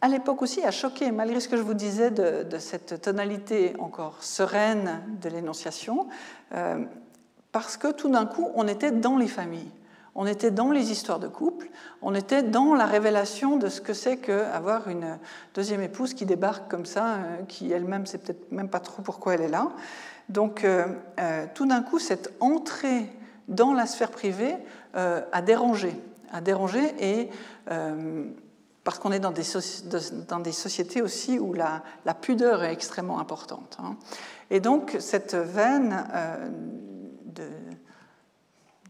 [0.00, 4.22] à l'époque aussi, a choqué, malgré ce que je vous disais de, cette tonalité encore
[4.22, 6.08] sereine de l'énonciation,
[6.54, 6.84] euh,
[7.52, 9.70] parce que tout d'un coup, on était dans les familles.
[10.14, 11.70] On était dans les histoires de couple,
[12.02, 15.18] on était dans la révélation de ce que c'est qu'avoir une
[15.54, 19.34] deuxième épouse qui débarque comme ça, euh, qui elle-même sait peut-être même pas trop pourquoi
[19.34, 19.68] elle est là.
[20.28, 20.86] Donc euh,
[21.18, 23.10] euh, tout d'un coup, cette entrée
[23.48, 24.56] dans la sphère privée
[24.94, 25.94] euh, a dérangé,
[26.32, 27.30] a dérangé et
[28.84, 31.82] parce qu'on est dans des, sociétés aussi où la,
[32.22, 33.76] pudeur est extrêmement importante.
[33.82, 33.96] Hein.
[34.50, 36.06] Et donc cette veine
[37.26, 37.44] de,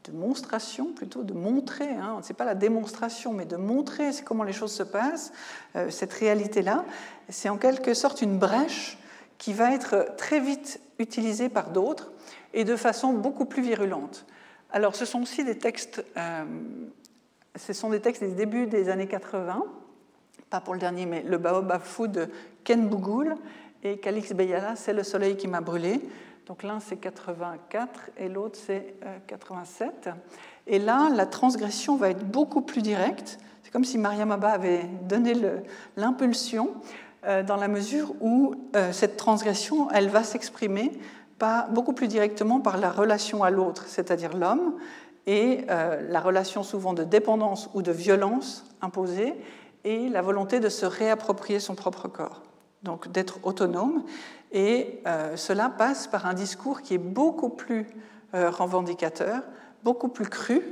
[0.05, 4.45] de, monstration, plutôt de montrer, hein, ce n'est pas la démonstration, mais de montrer comment
[4.45, 5.33] les choses se passent,
[5.91, 6.85] cette réalité-là,
[7.29, 8.99] c'est en quelque sorte une brèche
[9.39, 12.13] qui va être très vite utilisé par d'autres
[12.55, 14.27] et de façon beaucoup plus virulente.
[14.71, 16.45] Alors, ce sont aussi des textes, euh,
[17.57, 19.65] ce sont des textes des débuts des années 80,
[20.51, 22.29] pas pour le dernier, mais le Baobab Fou de
[22.65, 23.35] Ken Bougoul
[23.83, 26.01] et Calix Beyala, c'est Le soleil qui m'a brûlé.
[26.47, 28.95] Donc l'un c'est 84 et l'autre c'est
[29.27, 30.07] 87.
[30.07, 30.13] Euh,
[30.67, 33.39] et là, la transgression va être beaucoup plus directe.
[33.63, 35.35] C'est comme si Mariam Abba avait donné
[35.97, 36.75] l'impulsion.
[37.27, 40.93] Euh, dans la mesure où euh, cette transgression, elle va s'exprimer
[41.71, 44.75] beaucoup plus directement par la relation à l'autre, c'est-à-dire l'homme,
[45.27, 49.35] et euh, la relation souvent de dépendance ou de violence imposée,
[49.85, 52.43] et la volonté de se réapproprier son propre corps,
[52.83, 54.05] donc d'être autonome.
[54.51, 55.03] Et
[55.37, 57.87] cela passe par un discours qui est beaucoup plus
[58.33, 59.43] revendicateur,
[59.85, 60.63] beaucoup plus cru,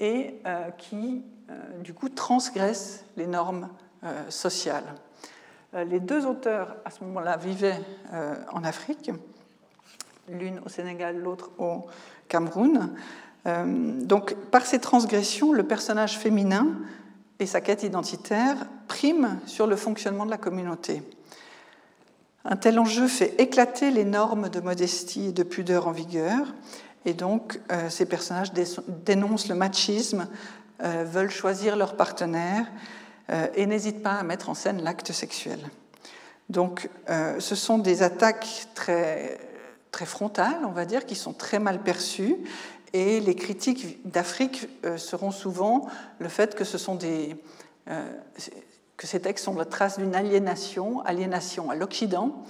[0.00, 0.34] et
[0.76, 1.22] qui,
[1.82, 3.68] du coup, transgresse les normes
[4.28, 4.94] sociales.
[5.74, 7.80] Euh, les deux auteurs, à ce moment-là, vivaient
[8.14, 9.10] euh, en Afrique,
[10.28, 11.86] l'une au Sénégal, l'autre au
[12.28, 12.94] Cameroun.
[13.46, 16.68] Euh, donc, par ces transgressions, le personnage féminin
[17.38, 18.56] et sa quête identitaire
[18.88, 21.02] priment sur le fonctionnement de la communauté.
[22.44, 26.54] Un tel enjeu fait éclater les normes de modestie et de pudeur en vigueur,
[27.04, 28.52] et donc ces personnages
[29.04, 30.26] dénoncent le machisme,
[30.80, 32.66] veulent choisir leur partenaire,
[33.54, 35.58] et n'hésite pas à mettre en scène l'acte sexuel.
[36.48, 39.38] Donc, ce sont des attaques très,
[39.90, 42.36] très frontales, on va dire, qui sont très mal perçues.
[42.94, 45.86] Et les critiques d'Afrique seront souvent
[46.18, 47.36] le fait que ce sont des,
[48.98, 52.42] que ces textes sont la trace d'une aliénation, aliénation à l'Occident,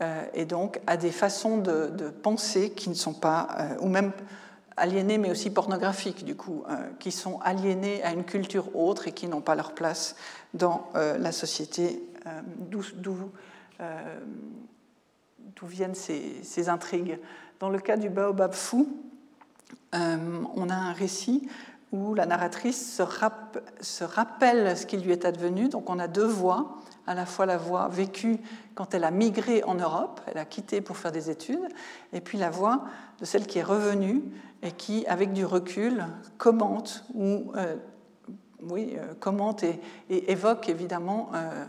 [0.00, 4.12] euh, et donc à des façons de, penser qui ne sont pas, euh, ou même
[4.76, 9.12] aliénées, mais aussi pornographiques, du coup, euh, qui sont aliénées à une culture autre et
[9.12, 10.16] qui n'ont pas leur place
[10.54, 12.02] dans la société
[12.58, 13.30] d'où
[15.62, 17.20] viennent ces, intrigues.
[17.60, 18.88] Dans le cas du baobab fou,
[19.92, 21.48] on a un récit
[21.92, 23.00] où la narratrice
[23.80, 25.68] se, rappelle ce qui lui est advenu.
[25.68, 28.38] Donc on a deux voix, à la fois la voix vécue
[28.74, 31.68] quand elle a migré en Europe, elle a quitté pour faire des études,
[32.12, 32.84] et puis la voix
[33.20, 34.22] de celle qui est revenue
[34.62, 36.04] et qui, avec du recul,
[36.38, 37.76] commente ou euh,
[38.62, 41.64] oui, euh, commente et, évoque évidemment euh,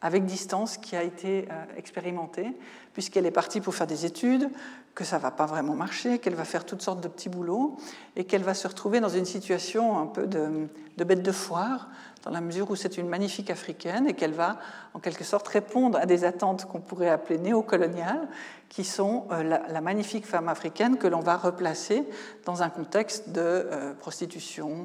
[0.00, 2.56] avec distance ce qui a été expérimenté,
[2.92, 4.50] puisqu'elle est partie pour faire des études,
[4.94, 7.76] que ça va pas vraiment marcher, qu'elle va faire toutes sortes de petits boulots
[8.16, 11.88] et qu'elle va se retrouver dans une situation un peu de, bête de foire,
[12.22, 14.58] dans la mesure où c'est une magnifique africaine et qu'elle va
[14.94, 18.28] en quelque sorte répondre à des attentes qu'on pourrait appeler néocoloniales,
[18.68, 22.08] qui sont euh, la, magnifique femme africaine que l'on va replacer
[22.44, 24.84] dans un contexte de euh, prostitution,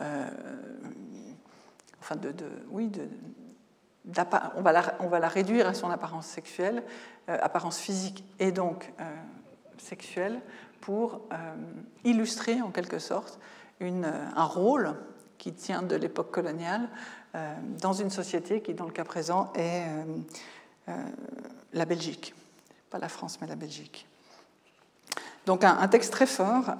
[0.00, 0.28] euh,
[2.00, 2.32] enfin de,
[2.70, 2.90] oui,
[4.56, 6.82] on va, la, réduire à son apparence sexuelle,
[7.28, 8.90] apparence physique et donc
[9.76, 10.40] sexuelle
[10.80, 11.20] pour
[12.04, 13.38] illustrer en quelque sorte
[13.82, 14.94] un rôle
[15.38, 16.88] qui tient de l'époque coloniale
[17.34, 19.84] euh, dans une société qui, dans le cas présent, est
[20.88, 20.92] euh,
[21.72, 22.34] la Belgique.
[22.90, 24.06] Pas la France, mais la Belgique.
[25.46, 26.74] Donc un, texte très fort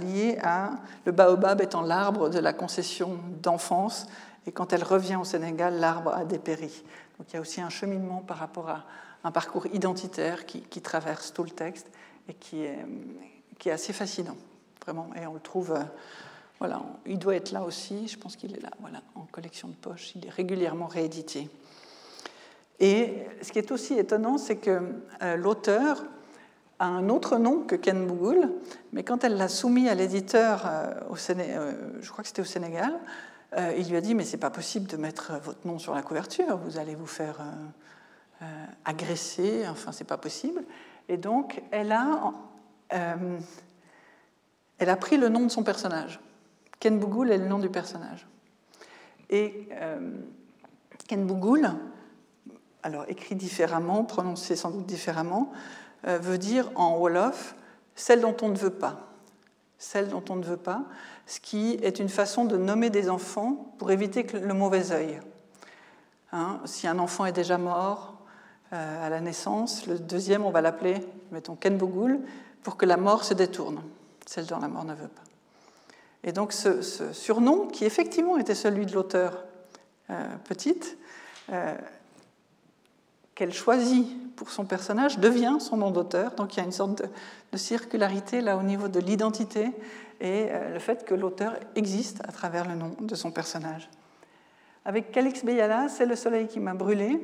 [0.00, 0.70] lié à
[1.04, 4.06] le baobab étant l'arbre de la concession d'enfance,
[4.46, 6.84] et quand elle revient au Sénégal, l'arbre a dépéri.
[7.18, 8.84] Donc il y a aussi un cheminement par rapport à
[9.24, 11.90] un parcours identitaire qui, traverse tout le texte
[12.28, 14.36] et qui est, assez fascinant,
[14.84, 15.08] vraiment.
[15.16, 15.82] Et on le trouve, euh,
[17.06, 20.12] il doit être là aussi, je pense qu'il est là, voilà, en collection de poche,
[20.16, 21.48] il est régulièrement réédité.
[22.80, 24.80] Et ce qui est aussi étonnant, c'est que
[25.22, 26.04] euh, l'auteur
[26.78, 28.50] a un autre nom que Ken Bougoul,
[28.92, 32.92] mais quand elle l'a soumis à l'éditeur, euh, au je crois que c'était au Sénégal,
[33.78, 36.56] il lui a dit Mais c'est pas possible de mettre votre nom sur la couverture,
[36.56, 37.36] vous allez vous faire
[38.84, 40.64] agresser, enfin, c'est pas possible.
[41.08, 42.32] Et donc, elle a,
[42.92, 43.38] euh,
[44.78, 46.20] elle a pris le nom de son personnage.
[46.84, 48.26] Ken Bougoul est le nom du personnage.
[49.30, 50.18] Et euh,
[51.08, 51.66] Ken Bougoul,
[52.82, 55.50] alors écrit différemment, prononcé sans doute différemment,
[56.06, 57.54] euh, veut dire en Wolof
[57.94, 58.98] celle dont on ne veut pas.
[59.78, 60.84] Celle dont on ne veut pas,
[61.24, 65.20] ce qui est une façon de nommer des enfants pour éviter le mauvais œil.
[66.32, 68.18] Hein, si un enfant est déjà mort,
[68.74, 69.86] euh, à la naissance.
[69.86, 70.96] Le deuxième, on va l'appeler,
[71.32, 72.20] mettons, Ken Bougoul,
[72.62, 73.80] pour que la mort se détourne,
[74.26, 75.23] celle dont la mort ne veut pas.
[76.24, 76.82] Et donc ce,
[77.12, 79.44] surnom, qui effectivement était celui de l'auteur
[80.10, 80.96] euh, petite,
[81.52, 81.74] euh,
[83.34, 86.32] qu'elle choisit pour son personnage, devient son nom d'auteur.
[86.32, 89.70] Donc il y a une sorte de, circularité là au niveau de l'identité
[90.20, 93.88] et le fait que l'auteur existe à travers le nom de son personnage.
[94.84, 97.20] Avec Calix Beyala, c'est le soleil qui m'a brûlé.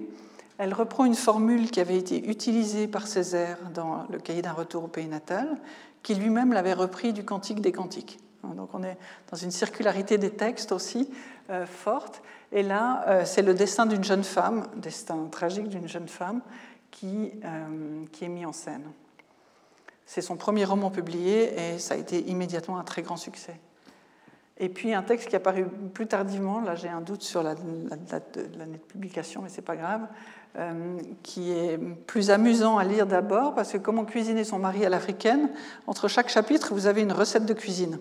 [0.57, 4.85] Elle reprend une formule qui avait été utilisée par Césaire dans le cahier d'un retour
[4.85, 5.59] au pays natal,
[6.03, 8.19] qui lui-même l'avait repris du Cantique des Cantiques.
[8.44, 8.96] Donc on est
[9.31, 11.11] dans une circularité des textes aussi
[11.50, 12.22] euh, forte.
[12.53, 16.40] Et là, euh, c'est le destin d'une jeune femme, destin tragique d'une jeune femme,
[16.90, 18.85] qui, euh, qui est mis en scène.
[20.07, 23.61] C'est son premier roman publié et ça a été immédiatement un très grand succès.
[24.59, 27.55] Et puis un texte qui a paru plus tardivement, là j'ai un doute sur la,
[27.55, 30.07] date de l'année de publication, mais c'est pas grave,
[31.22, 35.48] qui est plus amusant à lire d'abord, parce que comment cuisiner son mari à l'africaine,
[35.87, 38.00] entre chaque chapitre, vous avez une recette de cuisine.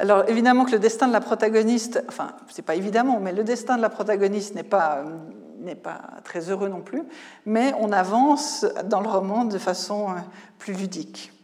[0.00, 3.76] Alors évidemment que le destin de la protagoniste, enfin c'est pas évidemment, mais le destin
[3.76, 5.04] de la protagoniste n'est pas,
[5.58, 7.02] n'est pas très heureux non plus,
[7.44, 10.14] mais on avance dans le roman de façon euh,
[10.56, 11.34] plus ludique.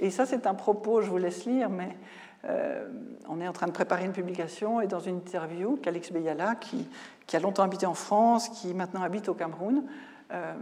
[0.00, 1.98] Et ça c'est un propos, je vous laisse lire, mais
[2.46, 2.88] euh,
[3.28, 6.88] on est en train de préparer une publication et dans une interview, Calix Beyala, qui,
[7.26, 9.82] qui, a longtemps habité en France, qui maintenant habite au Cameroun,
[10.32, 10.54] euh,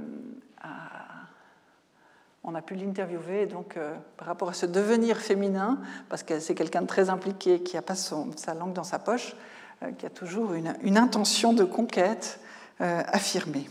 [2.46, 5.78] on a pu l'interviewer donc euh, par rapport à ce devenir féminin,
[6.08, 9.36] parce que c'est quelqu'un de très impliqué qui n'a pas sa langue dans sa poche,
[9.98, 12.40] qui a toujours une, intention de conquête
[12.78, 13.68] affirmée.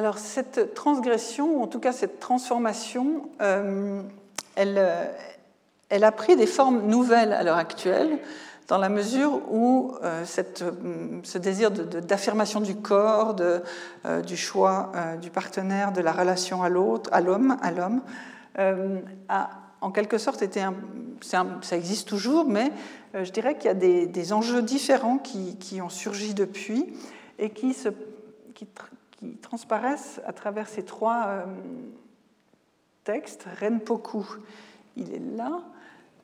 [0.00, 4.00] Alors cette transgression, ou en tout cas cette transformation, euh,
[4.56, 5.12] euh,
[5.88, 8.18] elle a pris des formes nouvelles à l'heure actuelle,
[8.70, 10.64] dans la mesure où euh, cette,
[11.22, 13.62] ce désir d'affirmation du corps, de,
[14.26, 18.00] du choix du partenaire, de la relation à l'autre, à l'homme, à l'homme,
[19.28, 19.50] a
[19.82, 20.64] en quelque sorte été
[21.22, 22.72] ça existe toujours, mais
[23.14, 26.86] je dirais qu'il y a des, enjeux différents qui, qui, ont surgi depuis
[27.38, 27.88] et qui, se,
[28.54, 28.66] qui,
[29.42, 31.44] transparaissent à travers ces trois euh,
[33.04, 33.46] textes.
[33.60, 34.24] Renpoku,
[34.96, 35.62] il est là.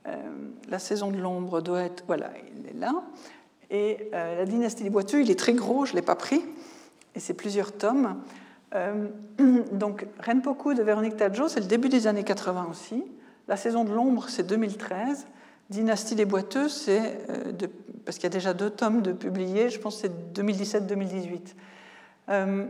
[0.06, 0.12] Euh,
[0.68, 2.04] la saison de l'ombre doit être.
[2.06, 3.02] Voilà, il est là.
[3.70, 6.44] Et euh, la dynastie des boiteux, il est très gros, je ne l'ai pas pris.
[7.14, 8.16] Et c'est plusieurs tomes.
[9.72, 13.04] donc, Renpoku de Véronique Tadjo, c'est le début des années 80 aussi.
[13.48, 15.26] La saison de l'ombre, c'est 2013.
[15.70, 17.18] Dynastie des boiteux, c'est.
[18.04, 21.54] parce qu'il y a déjà deux tomes de publiés, je pense que c'est 2017-2018.
[22.28, 22.66] Euh,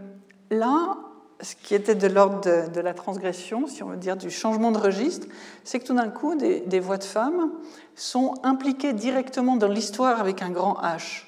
[0.50, 0.98] là,
[1.40, 4.78] ce qui était de l'ordre de, la transgression, si on veut dire du changement de
[4.78, 5.26] registre,
[5.64, 7.50] c'est que tout d'un coup, des, voix de femmes
[7.94, 11.24] sont impliquées directement dans l'histoire avec un grand H.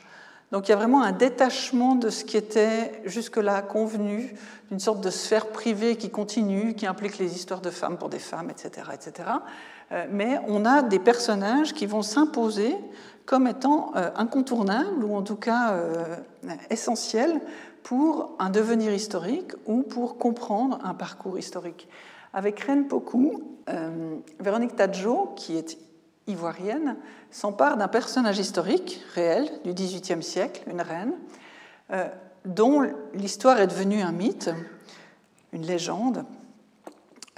[0.50, 4.34] Donc il y a vraiment un détachement de ce qui était jusque-là convenu,
[4.70, 8.18] d'une sorte de sphère privée qui continue, qui implique les histoires de femmes pour des
[8.18, 8.88] femmes, etc.
[8.94, 9.28] etc.
[9.92, 12.74] Euh, mais on a des personnages qui vont s'imposer
[13.26, 15.74] comme étant euh, incontournables, ou en tout cas
[16.70, 17.42] essentiels,
[17.82, 21.88] pour un devenir historique ou pour comprendre un parcours historique.
[22.32, 25.78] Avec Reine Poku, euh, Véronique Tadjo, qui est
[26.26, 26.96] ivoirienne,
[27.30, 31.14] s'empare d'un personnage historique réel du XVIIIe siècle, une reine,
[31.90, 32.06] euh,
[32.44, 32.82] dont
[33.14, 34.50] l'histoire est devenue un mythe,
[35.52, 36.24] une légende,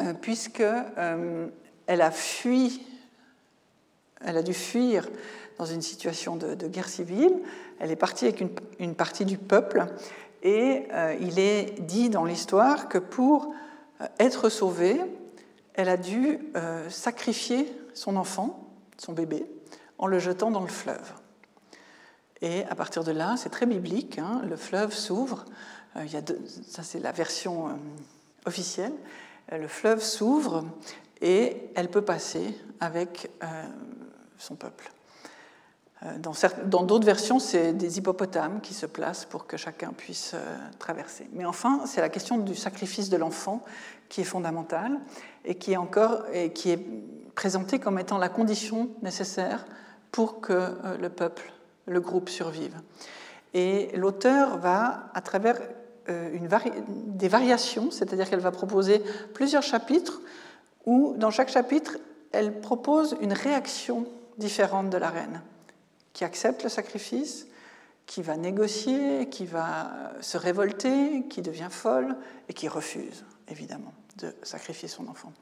[0.01, 0.65] euh, puisque
[1.87, 2.85] elle a fui,
[4.25, 5.09] elle a dû fuir
[5.59, 7.35] dans une situation de, guerre civile.
[7.79, 8.43] Elle est partie avec
[8.79, 9.87] une partie du peuple
[10.43, 13.55] et euh, il est dit dans l'histoire que pour
[14.01, 15.01] euh, être sauvée,
[15.75, 18.69] elle a dû euh, sacrifier son enfant,
[18.99, 19.47] son bébé,
[19.99, 21.13] en le jetant dans le fleuve.
[22.41, 25.45] Et à partir de là, c'est très biblique, hein, le fleuve s'ouvre,
[26.67, 27.79] ça c'est la version
[28.47, 28.95] officielle,
[29.53, 30.65] le fleuve s'ouvre
[31.21, 33.31] et elle peut passer avec
[34.39, 34.91] son peuple.
[36.05, 36.17] Euh,
[36.65, 41.29] dans d'autres versions, c'est des hippopotames qui se placent pour que chacun puisse euh, traverser.
[41.33, 43.63] Mais enfin, c'est la question du sacrifice de l'enfant
[44.09, 44.99] qui est fondamentale
[45.45, 46.83] et qui est encore et qui est
[47.35, 49.67] présentée comme étant la condition nécessaire
[50.11, 51.53] pour que euh, le peuple,
[51.87, 52.75] le groupe survive.
[53.53, 55.59] Et l'auteur va, à travers
[56.09, 59.01] des variations, c'est-à-dire qu'elle va proposer
[59.33, 60.21] plusieurs chapitres
[60.85, 61.99] où, dans chaque chapitre,
[62.33, 65.41] elle propose une réaction différente de la reine
[66.13, 67.47] qui accepte le sacrifice,
[68.07, 69.91] qui va négocier, qui va
[70.21, 72.17] se révolter, qui devient folle
[72.49, 75.33] et qui refuse, évidemment, de sacrifier son enfant.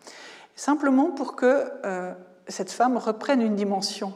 [0.55, 2.13] Simplement pour que euh,
[2.47, 4.13] cette femme reprenne une dimension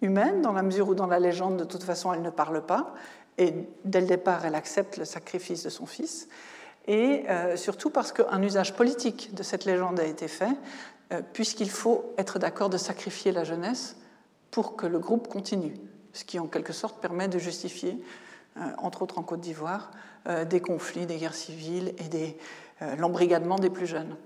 [0.00, 2.94] humaine, dans la mesure où dans la légende, de toute façon, elle ne parle pas,
[3.36, 6.28] et dès le départ, elle accepte le sacrifice de son fils,
[6.86, 10.56] et euh, surtout parce qu'un usage politique de cette légende a été fait,
[11.12, 13.96] euh, puisqu'il faut être d'accord de sacrifier la jeunesse
[14.50, 15.74] pour que le groupe continue,
[16.12, 18.02] ce qui en quelque sorte permet de justifier,
[18.56, 19.90] euh, entre autres en Côte d'Ivoire,
[20.28, 22.36] euh, des conflits, des guerres civiles et
[22.82, 24.16] euh, l'embrigadement des plus jeunes.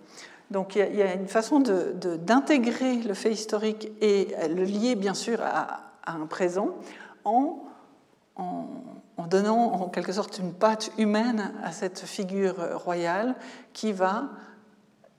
[0.50, 5.40] Donc il y, a une façon d'intégrer le fait historique et le lier bien sûr
[5.42, 6.76] à, un présent
[7.24, 7.60] en,
[8.36, 8.66] en,
[9.30, 13.34] donnant en quelque sorte une patte humaine à cette figure royale
[13.72, 14.28] qui va,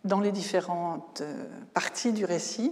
[0.04, 1.24] dans les différentes
[1.74, 2.72] parties du récit,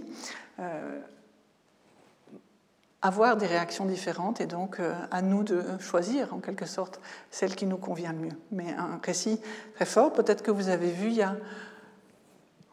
[3.02, 7.00] avoir des réactions différentes et donc euh, à nous de choisir en quelque sorte
[7.30, 8.36] celle qui nous convient le mieux.
[8.52, 9.40] Mais un récit
[9.74, 11.20] très fort, peut-être que vous avez vu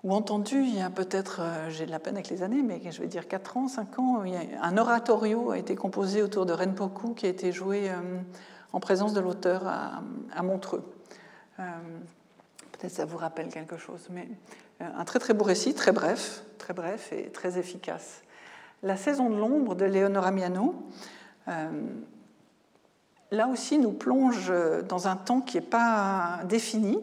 [0.04, 2.80] ou entendu il y a peut-être, euh, j'ai de la peine avec les années, mais
[2.92, 4.24] je vais dire 4 ans, 5 ans,
[4.62, 7.96] un oratorio a été composé autour de Renpoku qui a été joué euh,
[8.72, 10.84] en présence de l'auteur à, Montreux.
[11.58, 14.28] peut-être ça vous rappelle quelque chose, mais
[14.80, 18.22] un très très beau récit, très bref, très bref et très efficace.
[18.82, 20.76] La saison de l'ombre de Leonora Miano,
[21.48, 21.70] euh,
[23.32, 24.52] là aussi, nous plonge
[24.88, 27.00] dans un temps qui n'est pas défini.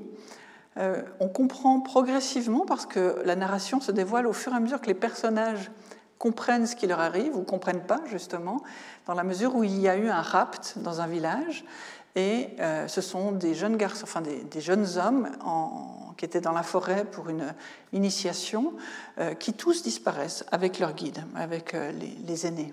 [0.78, 4.80] Euh, on comprend progressivement, parce que la narration se dévoile au fur et à mesure
[4.80, 5.70] que les personnages
[6.18, 8.62] comprennent ce qui leur arrive ou comprennent pas, justement,
[9.06, 11.64] dans la mesure où il y a eu un rapt dans un village.
[12.16, 15.30] Et euh, ce sont des jeunes garçons, enfin des, jeunes hommes
[16.16, 17.54] qui étaient dans la forêt pour une
[17.92, 18.72] initiation,
[19.18, 21.92] euh, qui tous disparaissent avec leur guide, avec euh,
[22.26, 22.72] les, aînés.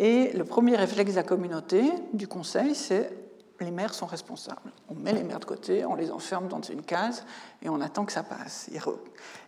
[0.00, 3.12] Et le premier réflexe de la communauté, du conseil, c'est
[3.60, 4.72] les mères sont responsables.
[4.88, 7.24] On met les mères de côté, on les enferme dans une case
[7.62, 8.68] et on attend que ça passe.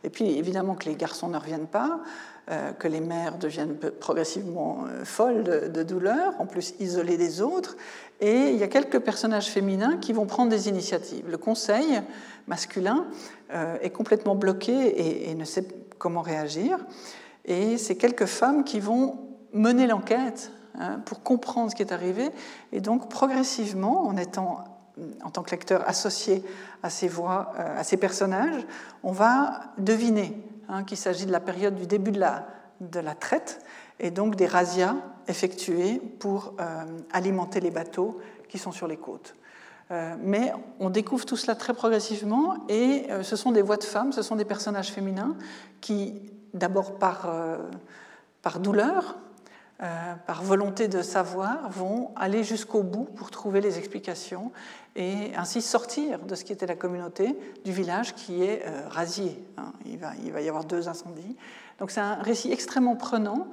[0.05, 2.01] Et puis évidemment que les garçons ne reviennent pas,
[2.79, 7.77] que les mères deviennent progressivement euh, folles de, douleur, en plus isolées des autres.
[8.21, 11.29] Et il y a quelques personnages féminins qui vont prendre des initiatives.
[11.29, 12.01] Le conseil
[12.47, 13.07] masculin
[13.53, 15.67] euh, est complètement bloqué et, ne sait
[15.99, 16.79] comment réagir.
[17.47, 19.19] Et c'est quelques femmes qui vont
[19.53, 22.31] mener l'enquête hein, pour comprendre ce qui est arrivé.
[22.71, 24.65] Et donc progressivement, en étant
[25.23, 26.43] en tant que lecteur associé
[26.83, 28.63] à ces voix, à ces personnages,
[29.03, 32.47] on va deviner Hein, qu'il s'agit de la période du début de la,
[32.81, 33.61] de la traite
[34.01, 34.97] et donc des razzias
[35.29, 39.37] effectuées pour euh, alimenter les bateaux qui sont sur les côtes.
[39.93, 43.85] Euh, mais on découvre tout cela très progressivement et euh, ce sont des voix de
[43.85, 45.37] femmes, ce sont des personnages féminins
[45.81, 46.21] qui,
[46.53, 47.33] d'abord par,
[48.43, 49.17] par douleur,
[50.27, 54.51] par volonté de savoir, vont aller jusqu'au bout pour trouver les explications
[54.97, 58.89] et ainsi sortir de ce qui était la communauté du village qui est euh.
[59.59, 59.73] Hein.
[59.85, 61.37] Il, va, y avoir deux incendies.
[61.79, 63.49] Donc c'est un récit extrêmement prenant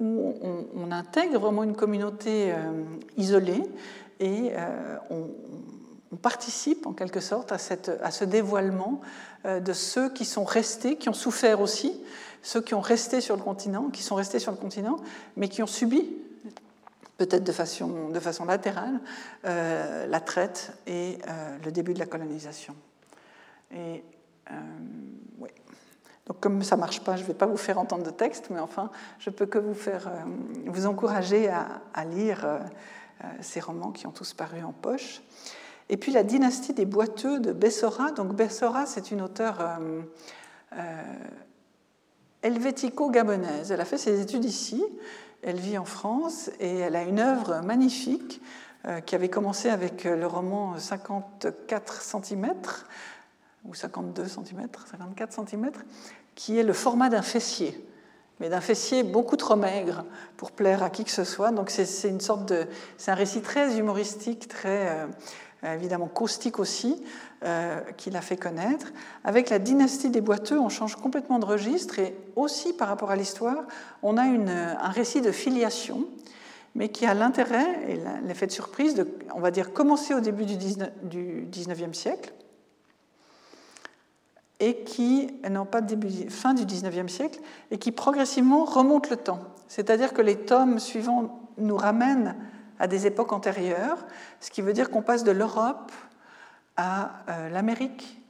[0.00, 0.34] où
[0.74, 2.56] on, intègre vraiment une communauté euh,
[3.16, 3.62] isolée
[4.20, 5.26] et euh, on,
[6.22, 7.58] participe en quelque sorte à,
[8.02, 9.02] à ce dévoilement
[9.44, 11.92] de ceux qui sont restés, qui ont souffert aussi,
[12.42, 14.96] ceux qui ont resté sur le continent, qui sont restés sur le continent,
[15.36, 16.08] mais qui ont subi
[17.18, 19.00] peut-être de façon, de façon latérale,
[19.44, 22.74] euh, la traite et euh, le début de la colonisation.
[23.74, 24.02] Et
[24.50, 24.54] euh,
[26.26, 28.48] Donc comme ça ne marche pas, je ne vais pas vous faire entendre de texte,
[28.50, 30.10] mais enfin, je peux que vous faire
[30.66, 32.46] vous encourager à, lire
[33.40, 35.20] ces romans qui ont tous paru en poche.
[35.90, 38.12] Et puis la dynastie des boiteux de Bessora.
[38.12, 39.80] Donc Bessora, c'est une auteure
[42.42, 43.72] helvético-gabonaise.
[43.72, 44.84] Elle a fait ses études ici.
[45.42, 48.40] Elle vit en France et elle a une œuvre magnifique
[48.86, 52.52] euh, qui avait commencé avec euh, le roman 54 cm
[53.64, 55.70] ou 52 cm, 54 cm,
[56.34, 57.84] qui est le format d'un fessier,
[58.38, 60.04] mais d'un fessier beaucoup trop maigre
[60.36, 61.50] pour plaire à qui que ce soit.
[61.50, 62.66] Donc c'est une sorte de,
[62.96, 65.06] c'est un récit très humoristique, très euh,
[65.62, 67.02] évidemment caustique aussi,
[67.44, 68.92] euh, qui l'a fait connaître.
[69.24, 73.16] Avec la dynastie des boiteux, on change complètement de registre et aussi par rapport à
[73.16, 73.64] l'histoire,
[74.02, 76.04] on a une, un récit de filiation,
[76.74, 80.44] mais qui a l'intérêt et l'effet de surprise de, on va dire, commencer au début
[80.44, 82.32] du 19, e siècle
[84.60, 87.38] et qui, non pas début, fin du 19e siècle,
[87.70, 89.40] et qui progressivement remonte le temps.
[89.68, 92.34] C'est-à-dire que les tomes suivants nous ramènent
[92.78, 93.98] à des époques antérieures,
[94.40, 95.92] ce qui veut dire qu'on passe de l'Europe
[96.76, 98.20] à euh, l'Amérique.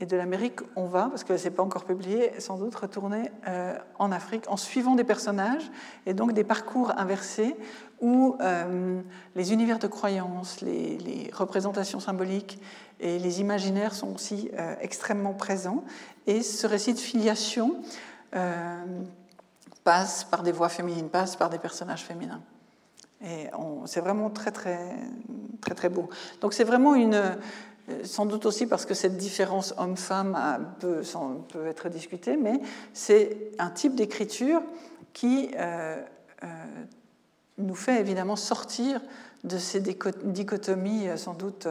[0.00, 3.30] Et de l'Amérique, on va, parce que ce n'est pas encore publié, sans doute retourner
[3.46, 5.70] euh, en Afrique en suivant des personnages
[6.06, 7.54] et donc des parcours inversés
[8.00, 9.00] où euh,
[9.36, 12.60] les univers de croyances, les, les, représentations symboliques
[12.98, 14.50] et les imaginaires sont aussi
[14.80, 15.84] extrêmement présents.
[16.26, 17.76] Et ce récit de filiation
[19.82, 22.42] passe par des voix féminines, passe par des personnages féminins.
[23.24, 23.48] Et
[23.86, 24.78] c'est vraiment très, très,
[25.60, 26.08] très, très beau.
[26.40, 27.36] Donc c'est vraiment une.
[28.04, 30.38] Sans doute aussi parce que cette différence homme-femme
[30.78, 31.02] peut,
[31.48, 32.60] peut, être discutée, mais
[32.92, 34.62] c'est un type d'écriture
[35.12, 36.00] qui euh,
[36.42, 36.46] euh,
[37.58, 39.00] nous fait évidemment sortir
[39.44, 41.68] de ces dichotomies euh, sans doute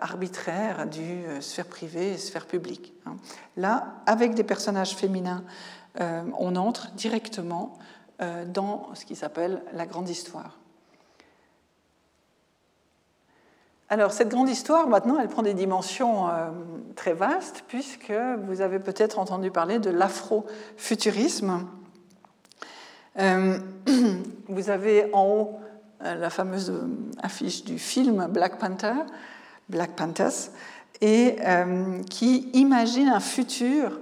[0.00, 2.92] arbitraires du sphère privée et sphère publique.
[3.06, 3.16] Hein.
[3.56, 5.44] Là, avec des personnages féminins,
[5.96, 7.78] on entre directement
[8.48, 10.59] dans ce qui s'appelle la grande histoire.
[13.92, 16.50] Alors, cette grande histoire, maintenant, elle prend des dimensions euh,
[16.94, 18.12] très vastes, puisque
[18.44, 21.66] vous avez peut-être entendu parler de l'afrofuturisme.
[23.18, 23.58] Euh,
[24.48, 25.60] vous avez en haut
[26.04, 26.72] euh, la fameuse
[27.20, 28.94] affiche du film Black Panther,
[29.68, 30.52] Black Panthers,
[31.00, 31.36] et
[32.10, 34.00] qui imagine un futur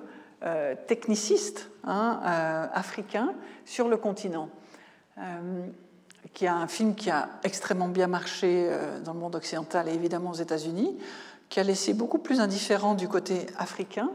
[0.88, 3.34] techniciste hein, africain
[3.64, 4.48] sur le continent
[6.34, 9.92] qui a un film qui a extrêmement bien marché euh, dans le monde occidental et
[9.92, 10.96] évidemment aux États-Unis,
[11.48, 14.10] qui a laissé beaucoup plus indifférent du côté africain.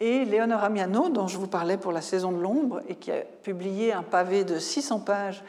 [0.00, 3.20] Et Léonore Amiano, dont je vous parlais pour la saison de l'ombre, et qui a
[3.42, 5.44] publié un pavé de 600 pages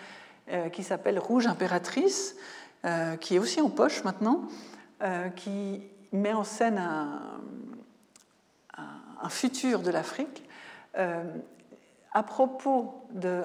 [0.52, 2.36] euh, qui s'appelle Rouge impératrice,
[2.86, 4.44] euh, qui est aussi en poche maintenant,
[5.36, 5.82] qui
[6.14, 7.20] met en scène un,
[9.22, 10.48] un futur de l'Afrique.
[10.96, 13.42] à propos de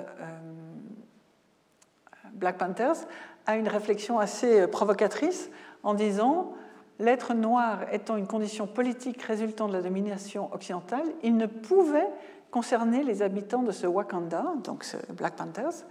[2.38, 3.06] Black Panthers,
[3.46, 5.50] a une réflexion assez euh, provocatrice
[5.82, 6.52] en disant
[7.00, 12.08] L'être noir étant une condition politique résultant de la domination occidentale, il ne pouvait
[12.50, 15.84] concerner les habitants de ce Wakanda, donc ce Black Panthers,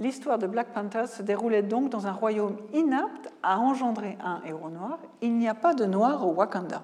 [0.00, 4.70] L'histoire de Black Panther se déroulait donc dans un royaume inapte à engendrer un héros
[4.70, 4.98] noir.
[5.22, 6.82] Il n'y a pas de noir au Wakanda.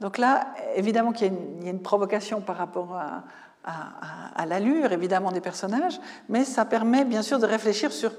[0.00, 1.30] Donc là, évidemment qu'il
[1.62, 3.24] y, a une provocation par rapport à,
[4.46, 8.12] l'allure, évidemment, des personnages, mais ça permet bien sûr de réfléchir sur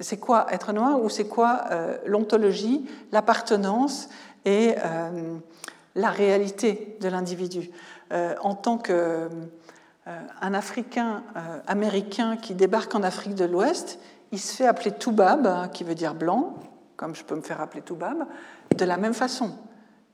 [0.00, 4.08] c'est quoi être noir ou c'est quoi euh, l'ontologie, l'appartenance
[4.44, 5.36] et euh,
[5.94, 7.70] la réalité de l'individu.
[8.12, 9.28] Euh, en tant que
[10.42, 11.22] un Africain
[11.66, 13.98] américain qui débarque en Afrique de l'Ouest,
[14.32, 16.56] il se fait appeler Toubab, hein, qui veut dire blanc,
[16.98, 18.26] comme je peux me faire appeler Toubab,
[18.76, 19.56] de la même façon,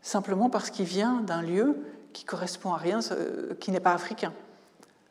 [0.01, 1.76] simplement parce qu'il vient d'un lieu
[2.12, 3.01] qui correspond à rien,
[3.59, 4.32] qui n'est pas africain.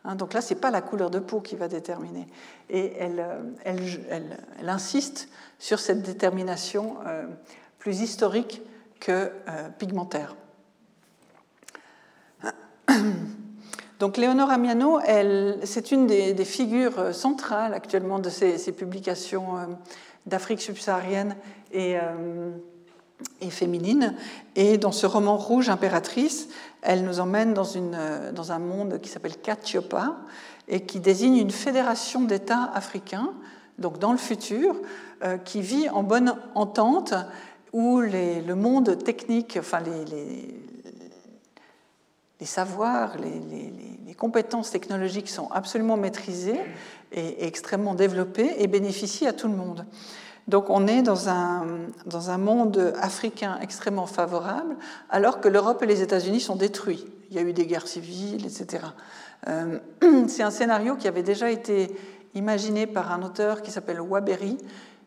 [0.06, 2.28] Hein, donc là, ce n'est pas la couleur de peau qui va déterminer.
[2.70, 3.26] Et elle,
[3.66, 4.38] elle,
[4.68, 5.30] insiste
[5.60, 6.98] sur cette détermination
[7.80, 8.62] plus historique
[9.00, 9.32] que
[9.78, 10.36] pigmentaire.
[14.00, 15.00] Donc Léonore Amiano,
[15.64, 19.66] c'est une des, figures centrales actuellement de ces, publications euh,
[20.26, 21.36] d'Afrique subsaharienne
[21.72, 22.52] et, euh,
[23.42, 24.16] et, féminine.
[24.56, 26.48] Et dans ce roman Rouge impératrice,
[26.82, 27.98] elle nous emmène dans, une,
[28.34, 30.18] dans un monde qui s'appelle Katiopa
[30.68, 33.34] et qui désigne une fédération d'États africains,
[33.78, 34.76] donc dans le futur,
[35.24, 37.14] euh, qui vit en bonne entente
[37.74, 40.06] où le monde technique, enfin les,
[42.46, 46.60] savoirs, les, compétences technologiques sont absolument maîtrisées
[47.14, 49.86] et, extrêmement développées et bénéficient à tout le monde.
[50.50, 54.78] Donc on est dans un, monde africain extrêmement favorable,
[55.12, 57.06] alors que l'Europe et les États-Unis sont détruits.
[57.30, 58.84] Il y a eu des guerres civiles, etc.
[59.48, 59.78] Euh,
[60.28, 61.96] c'est un scénario qui avait déjà été
[62.34, 64.58] imaginé par un auteur qui s'appelle Waberry,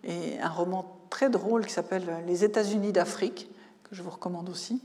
[0.04, 3.50] et un roman très drôle qui s'appelle Les États-Unis d'Afrique,
[3.82, 4.80] que je vous recommande aussi.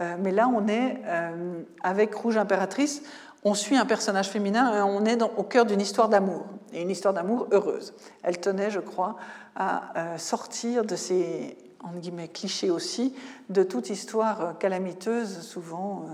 [0.00, 3.02] Euh, mais là, on est euh, avec Rouge Impératrice,
[3.44, 6.90] on suit un personnage féminin et on est au cœur d'une histoire d'amour, et une
[6.90, 7.94] histoire d'amour heureuse.
[8.22, 9.16] Elle tenait, je crois,
[9.56, 13.12] à euh, sortir de ces entre guillemets, clichés aussi,
[13.48, 16.06] de toute histoire calamiteuse, souvent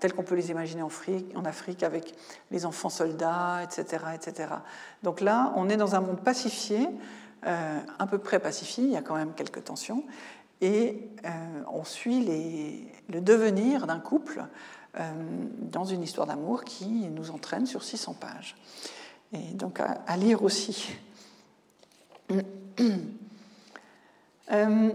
[0.00, 2.16] telle qu'on peut les imaginer en Afrique, avec
[2.50, 4.48] les enfants soldats, etc., etc.
[5.04, 6.88] Donc là, on est dans un monde pacifié,
[7.44, 10.02] à peu près pacifié, il y a quand même quelques tensions,
[10.62, 11.28] et euh,
[11.72, 12.24] on suit
[13.08, 14.44] le devenir d'un couple euh,
[14.94, 18.56] dans une histoire d'amour qui nous entraîne sur 600 pages.
[19.32, 20.90] Et donc à, lire aussi.
[24.50, 24.90] Euh,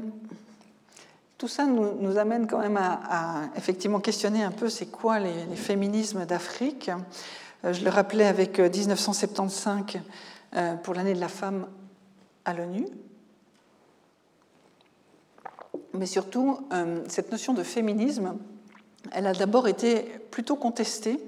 [1.38, 6.26] tout ça nous, amène quand même à, effectivement questionner un peu c'est quoi les, féminismes
[6.26, 6.92] d'Afrique.
[7.64, 9.86] je le rappelais avec 1975
[10.84, 11.66] pour l'année de la femme
[12.46, 12.86] à l'ONU,
[15.94, 18.38] mais surtout, euh, cette notion de féminisme,
[19.12, 20.00] elle a d'abord été
[20.32, 21.20] plutôt contestée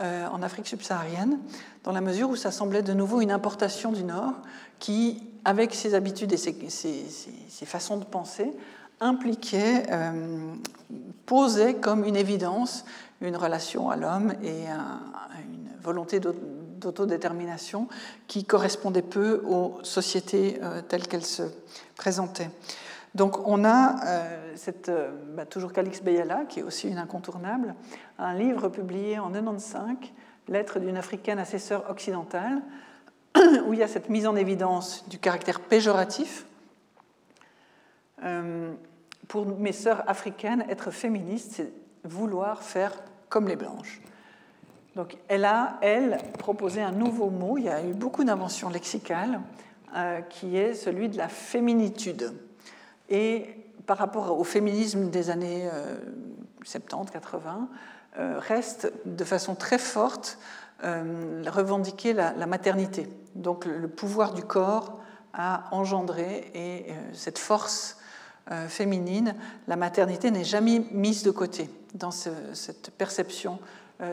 [0.00, 1.38] euh, en Afrique subsaharienne,
[1.84, 4.32] dans la mesure où ça semblait de nouveau une importation du Nord
[4.78, 8.52] qui, avec ses habitudes et ses, façons de penser,
[9.00, 10.54] impliquait, euh,
[11.26, 12.84] posait comme une évidence
[13.20, 17.86] une relation à l'homme et une volonté d'autodétermination
[18.26, 20.58] qui correspondait peu aux sociétés
[20.88, 21.44] telles qu'elles se
[21.94, 22.50] présentaient.
[23.14, 27.74] Donc on a euh, cette, euh, bah, toujours Calix Beyala, qui est aussi une incontournable,
[28.18, 29.96] un livre publié en 95,
[30.48, 32.60] Lettre d'une africaine à ses sœurs occidentales,
[33.66, 36.46] où il y a cette mise en évidence du caractère péjoratif.
[38.24, 38.72] Euh,
[39.28, 41.72] pour mes sœurs africaines, être féministe, c'est
[42.04, 42.92] vouloir faire
[43.28, 44.00] comme les blanches.
[44.96, 49.40] Donc elle a, elle, proposé un nouveau mot, il y a eu beaucoup d'inventions lexicales,
[50.30, 52.32] qui est celui de la féminitude
[53.12, 53.46] et
[53.86, 55.68] par rapport au féminisme des années
[56.64, 57.68] 70, euh, 80,
[58.18, 60.38] euh, reste de façon très forte
[60.82, 64.98] euh, revendiquer la, maternité, donc le, pouvoir du corps
[65.34, 67.98] à engendrer et cette force
[68.68, 69.34] féminine,
[69.66, 73.58] la maternité n'est jamais mise de côté dans cette perception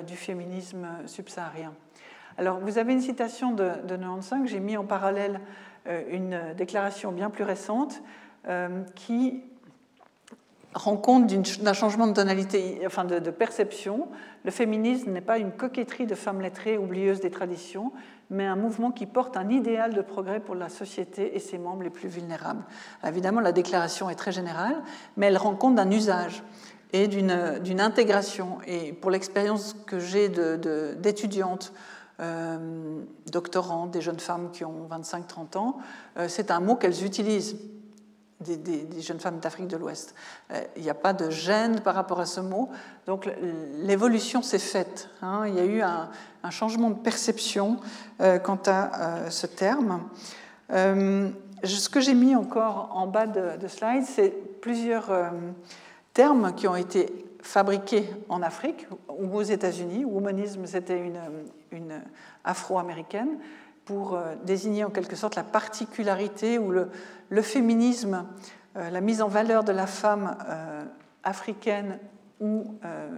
[0.08, 1.74] du féminisme subsaharien.
[2.38, 5.42] Alors, vous avez une citation de, de 95, j'ai mis en parallèle
[6.10, 8.02] une déclaration bien plus récente
[8.96, 9.44] qui
[10.74, 11.28] rend compte
[11.62, 14.08] d'un changement de tonalité, enfin de, perception.
[14.46, 17.92] Le féminisme n'est pas une coquetterie de femmes lettrées oublieuses des traditions,
[18.30, 21.84] mais un mouvement qui porte un idéal de progrès pour la société et ses membres
[21.84, 22.64] les plus vulnérables.
[23.06, 24.76] évidemment, la déclaration est très générale,
[25.18, 26.44] mais elle rend compte d'un usage
[26.94, 28.60] et d'une intégration.
[28.68, 31.74] Et pour l'expérience que j'ai d'étudiantes,
[32.20, 35.78] euh, doctorantes, des jeunes femmes qui ont 25-30 ans,
[36.18, 37.58] euh, c'est un mot qu'elles utilisent
[38.40, 40.16] des, jeunes femmes d'Afrique de l'Ouest.
[40.52, 42.70] Euh, il n'y a pas de gêne par rapport à ce mot.
[43.06, 43.30] Donc
[43.78, 45.10] l'évolution s'est faite.
[45.22, 45.46] Hein.
[45.48, 46.10] Il y a eu un,
[46.50, 47.78] changement de perception
[48.22, 50.02] euh, quant à euh, ce terme.
[50.70, 55.12] ce que j'ai mis encore en bas de, de slide, c'est plusieurs
[56.14, 60.06] termes qui ont été fabriqués en Afrique ou aux États-Unis.
[60.06, 61.12] Womanisme, c'était
[61.72, 62.02] une
[62.44, 63.38] afro-américaine
[63.90, 68.24] pour désigner en quelque sorte la particularité ou le, féminisme,
[68.78, 70.86] euh, la mise en valeur de la femme euh,
[71.24, 71.98] africaine
[72.40, 73.10] ou, euh,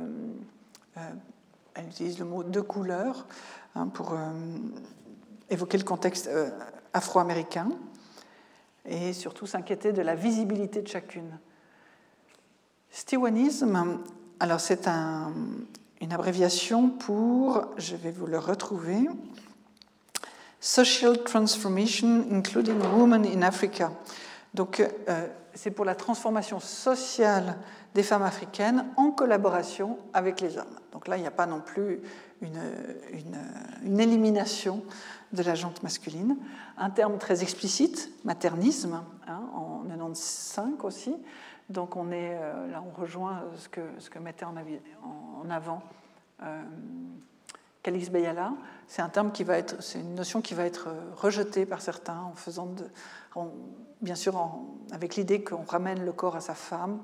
[1.73, 3.27] elle utilise le mot de couleur
[3.75, 4.15] hein, pour
[5.49, 6.29] évoquer le contexte
[6.93, 7.69] afro-américain,
[8.85, 11.37] et surtout s'inquiéter de la visibilité de chacune.
[12.91, 13.99] Stewanisme,
[14.39, 15.33] alors c'est un,
[15.99, 19.07] une abréviation pour, je vais vous le retrouver,
[20.61, 23.91] Social Transformation, including Women in Africa.
[24.53, 27.57] Donc, euh, c'est pour la transformation sociale
[27.93, 30.79] des femmes africaines en collaboration avec les hommes.
[30.93, 31.99] Donc là, il n'y a pas non plus
[32.41, 32.61] une,
[33.83, 34.83] une, élimination
[35.33, 36.37] de la jante masculine.
[36.77, 41.15] Un terme très explicite, maternisme, hein, en 95 aussi.
[41.69, 45.81] Donc on est, euh, là, on rejoint ce que, ce que mettait en, avant
[46.43, 46.61] euh,
[47.83, 48.53] Calix Bayala,
[48.87, 51.81] c'est un terme qui va être, c'est une notion qui va être euh, rejetée par
[51.81, 52.69] certains en faisant,
[54.01, 54.39] bien sûr,
[54.91, 56.99] avec l'idée qu'on ramène le corps à sa femme,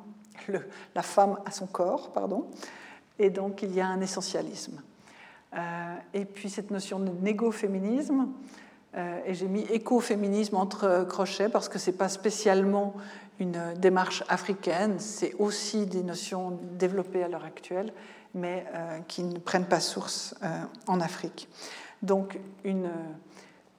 [0.96, 2.48] la femme à son corps, pardon,
[3.18, 4.82] et donc il y a un essentialisme.
[5.56, 8.28] Euh, et puis cette notion de négoféminisme,
[8.96, 12.94] euh, et j'ai mis écoféminisme entre crochets parce que c'est pas spécialement
[13.40, 17.94] une démarche africaine, c'est aussi des notions développées à l'heure actuelle
[18.38, 21.50] mais euh, qui ne prennent pas source euh, en Afrique.
[22.02, 22.40] Donc,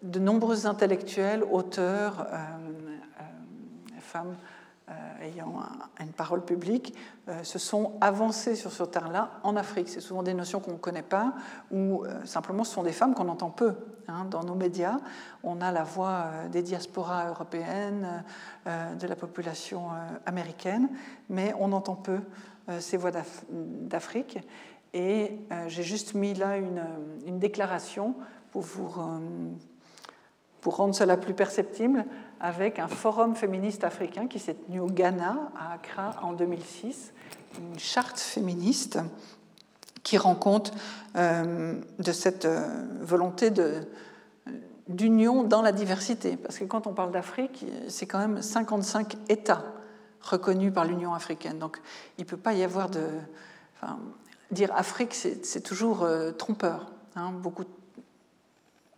[0.03, 2.37] de nombreux intellectuels, auteurs, euh,
[4.01, 4.35] femmes
[5.21, 5.61] ayant
[6.01, 6.95] une parole publique,
[7.43, 9.91] se sont avancés sur ce terrain-là en Afrique.
[9.91, 11.35] C'est souvent des notions qu'on ne connaît pas,
[11.71, 13.75] ou simplement ce sont des femmes qu'on entend peu
[14.07, 14.97] hein, dans nos médias.
[15.43, 18.25] On a la voix des diasporas européennes,
[18.65, 19.89] de la population
[20.25, 20.89] américaine,
[21.29, 22.21] mais on entend peu
[22.81, 23.11] ces voix
[23.51, 24.39] d'Afrique.
[24.95, 26.83] Et euh, j'ai juste mis là une,
[27.27, 28.15] une déclaration
[28.51, 28.65] pour,
[28.99, 29.19] euh,
[30.61, 32.05] pour rendre cela plus perceptible
[32.41, 37.13] avec un forum féministe africain qui s'est tenu au Ghana, à Accra, en 2006,
[37.59, 38.99] une charte féministe
[40.03, 40.73] qui rend compte
[41.15, 42.49] de cette
[43.01, 43.89] volonté de,
[44.89, 46.37] d'union dans la diversité.
[46.37, 49.65] Parce que quand on parle d'Afrique, c'est quand même 55 États
[50.21, 51.59] reconnu par l'Union africaine.
[51.59, 51.81] Donc
[52.19, 53.07] il ne peut pas y avoir de...
[54.51, 57.65] Dire Afrique, c'est toujours euh, trompeur, hein, beaucoup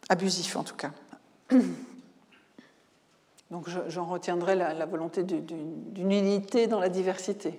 [0.09, 0.93] abusif en tout cas.
[3.51, 7.59] Donc j'en retiendrai la, volonté d'une unité dans la diversité.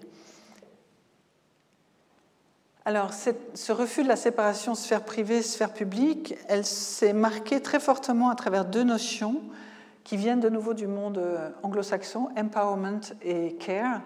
[2.85, 8.29] Alors, ce refus de la séparation sphère privée, sphère publique, elle s'est marquée très fortement
[8.29, 9.41] à travers deux notions
[10.03, 14.01] qui viennent de nouveau du monde euh, anglo-saxon, empowerment et care,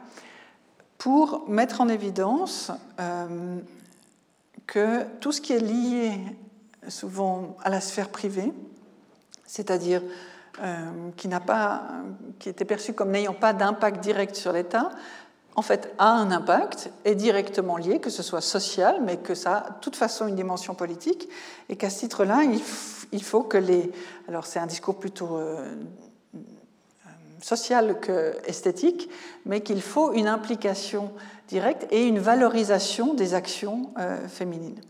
[0.98, 3.60] pour mettre en évidence euh,
[4.68, 6.12] que tout ce qui est lié
[6.88, 8.54] souvent à la sphère privée,
[9.46, 10.02] c'est-à-dire
[10.62, 11.84] euh, qui, n'a pas,
[12.40, 14.92] qui était perçu comme n'ayant pas d'impact direct sur l'État,
[15.56, 19.58] en fait, a un impact, est directement lié, que ce soit social, mais que ça
[19.58, 21.30] a de toute façon une dimension politique,
[21.70, 22.44] et qu'à ce titre-là,
[23.12, 23.92] il, faut que les...
[24.28, 25.76] Alors c'est un discours plutôt euh,
[27.42, 29.10] social que esthétique,
[29.46, 31.14] mais qu'il faut une implication
[31.48, 34.82] directe et une valorisation des actions euh, féminines.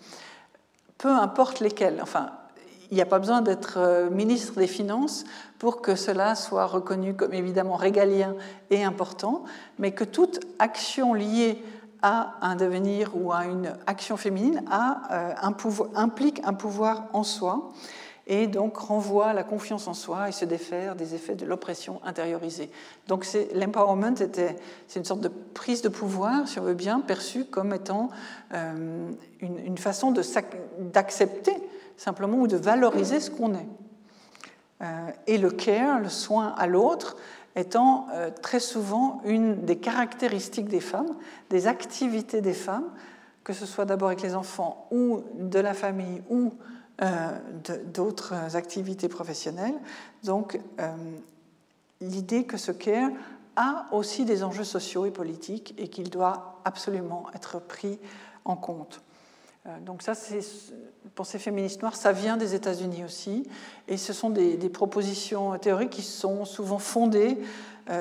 [0.97, 2.31] Peu importe lesquelles, enfin,
[2.91, 5.23] il n'y a pas besoin d'être euh, ministre des Finances
[5.59, 8.35] pour que cela soit reconnu comme évidemment régalien
[8.69, 9.43] et important,
[9.79, 11.63] mais que toute action liée
[12.01, 17.71] à un devenir ou à une action féminine a, euh, implique un pouvoir en soi
[18.27, 22.71] et donc renvoie la confiance en soi et se défaire des effets de l'oppression intériorisée.
[23.07, 27.73] Donc l'empowerment, c'est une sorte de prise de pouvoir, si on veut bien, perçue comme
[27.73, 28.09] étant
[28.53, 29.09] euh,
[29.41, 31.53] une, une, façon d'accepter
[31.97, 33.67] simplement ou de valoriser ce qu'on est.
[34.81, 37.15] Euh, et le care, le soin à l'autre,
[37.55, 41.15] étant euh, très souvent une des caractéristiques des femmes,
[41.49, 42.89] des activités des femmes,
[43.43, 46.51] que ce soit d'abord avec les enfants ou de la famille ou
[47.01, 47.31] euh,
[47.93, 49.75] d'autres activités professionnelles.
[50.23, 50.59] Donc
[52.01, 53.11] l'idée que ce care
[53.55, 57.99] a aussi des enjeux sociaux et politiques et qu'il doit absolument être pris
[58.43, 59.01] en compte.
[59.65, 60.39] Euh, donc ça, c'est
[61.15, 63.47] pensée féministe noire, ça vient des États-Unis aussi,
[63.87, 67.37] et ce sont des, propositions théoriques qui sont souvent fondées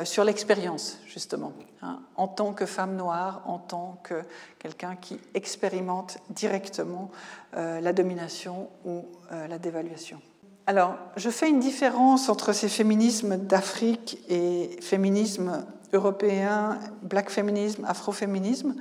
[0.04, 1.52] sur l'expérience, justement,
[1.82, 4.14] hein, en tant que femme noire, en tant que
[4.58, 7.10] quelqu'un qui expérimente directement
[7.52, 10.22] la domination ou la dévaluation.
[10.66, 18.74] Alors, je fais une différence entre ces féminismes d'Afrique et féminisme européen, black féminisme, afroféminisme,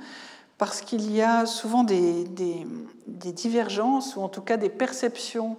[0.58, 2.24] parce qu'il y a souvent des,
[3.06, 5.56] divergences ou en tout cas des perceptions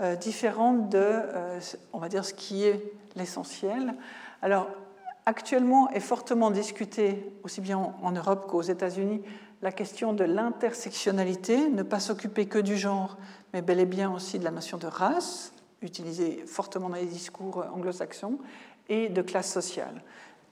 [0.00, 1.60] euh, différentes de, euh,
[1.92, 3.94] on va dire, ce qui est l'essentiel.
[4.42, 4.68] Alors,
[5.26, 9.22] actuellement est fortement discutée, aussi bien en Europe qu'aux États-Unis,
[9.62, 13.16] la question de l'intersectionnalité, ne pas s'occuper que du genre,
[13.52, 17.64] mais bel et bien aussi de la notion de race, utilisée fortement dans les discours
[17.74, 18.38] anglo-saxons,
[18.88, 20.02] et de classe sociale.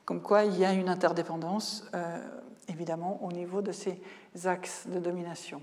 [0.07, 1.85] Comme quoi il y a une interdépendance.
[1.95, 2.19] Euh,
[2.73, 4.01] évidemment, au niveau de ces
[4.45, 5.63] axes de domination.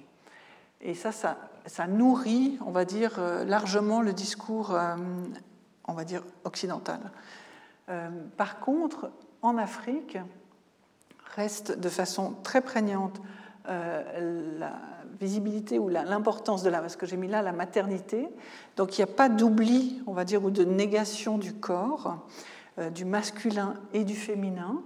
[0.81, 4.95] Et ça, ça, nourrit, on va dire, euh, largement le discours, euh,
[5.87, 6.99] on va dire, occidental.
[7.89, 10.17] Euh, par contre, en Afrique,
[11.35, 13.21] reste de façon très prégnante
[13.67, 14.79] la
[15.19, 18.27] visibilité ou l'importance de la, que j'ai mis là la maternité.
[18.77, 22.25] Donc il n'y a pas d'oubli, on va dire, ou de négation du corps,
[22.95, 24.81] du masculin et du féminin.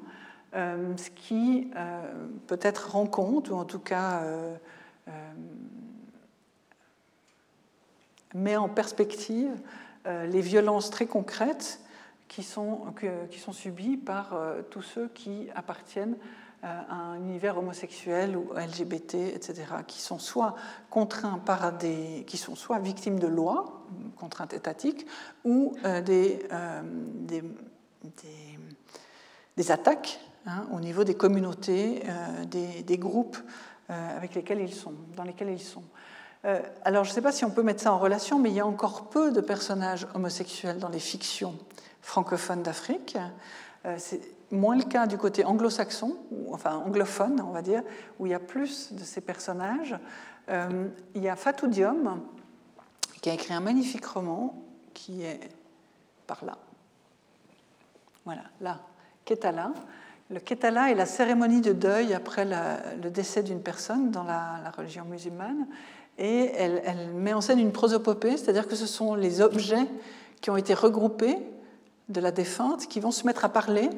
[0.55, 4.55] Euh, ce qui euh, peut-être rend compte, ou en tout cas euh,
[8.35, 9.51] met en perspective
[10.05, 11.79] les violences très concrètes
[12.27, 12.93] qui sont,
[13.31, 14.35] qui sont subies par
[14.69, 16.17] tous ceux qui appartiennent
[16.61, 20.55] à un univers homosexuel ou LGBT, etc., qui sont soit
[20.89, 23.85] contraints par des, qui sont soit victimes de lois,
[24.17, 25.05] contraintes étatiques,
[25.45, 25.73] ou
[26.03, 26.39] des,
[27.21, 27.43] des,
[29.55, 33.37] des, attaques Hein, au niveau des communautés, euh, des, groupes
[33.89, 35.83] euh, avec lesquels ils sont, dans lesquels ils sont.
[36.43, 38.55] Euh, alors, je ne sais pas si on peut mettre ça en relation, mais il
[38.55, 41.55] y a encore peu de personnages homosexuels dans les fictions
[42.01, 43.17] francophones d'Afrique.
[43.97, 44.19] c'est
[44.51, 46.17] moins le cas du côté anglo-saxon,
[46.51, 47.81] enfin anglophone, on va dire,
[48.19, 49.95] où il y a plus de ces personnages.
[50.49, 52.21] il y a Fatou Diom,
[53.21, 54.61] qui a écrit un magnifique roman
[54.93, 55.39] qui est
[56.27, 56.57] par là.
[58.25, 58.81] Voilà, là,
[59.23, 59.71] Ketala,
[60.33, 65.05] le ketala est la cérémonie de deuil après le décès d'une personne dans la, religion
[65.05, 65.67] musulmane.
[66.17, 69.87] Et elle, met en scène une prosopopée, c'est-à-dire que ce sont les objets
[70.41, 71.37] qui ont été regroupés
[72.09, 73.89] de la défunte qui vont se mettre à parler.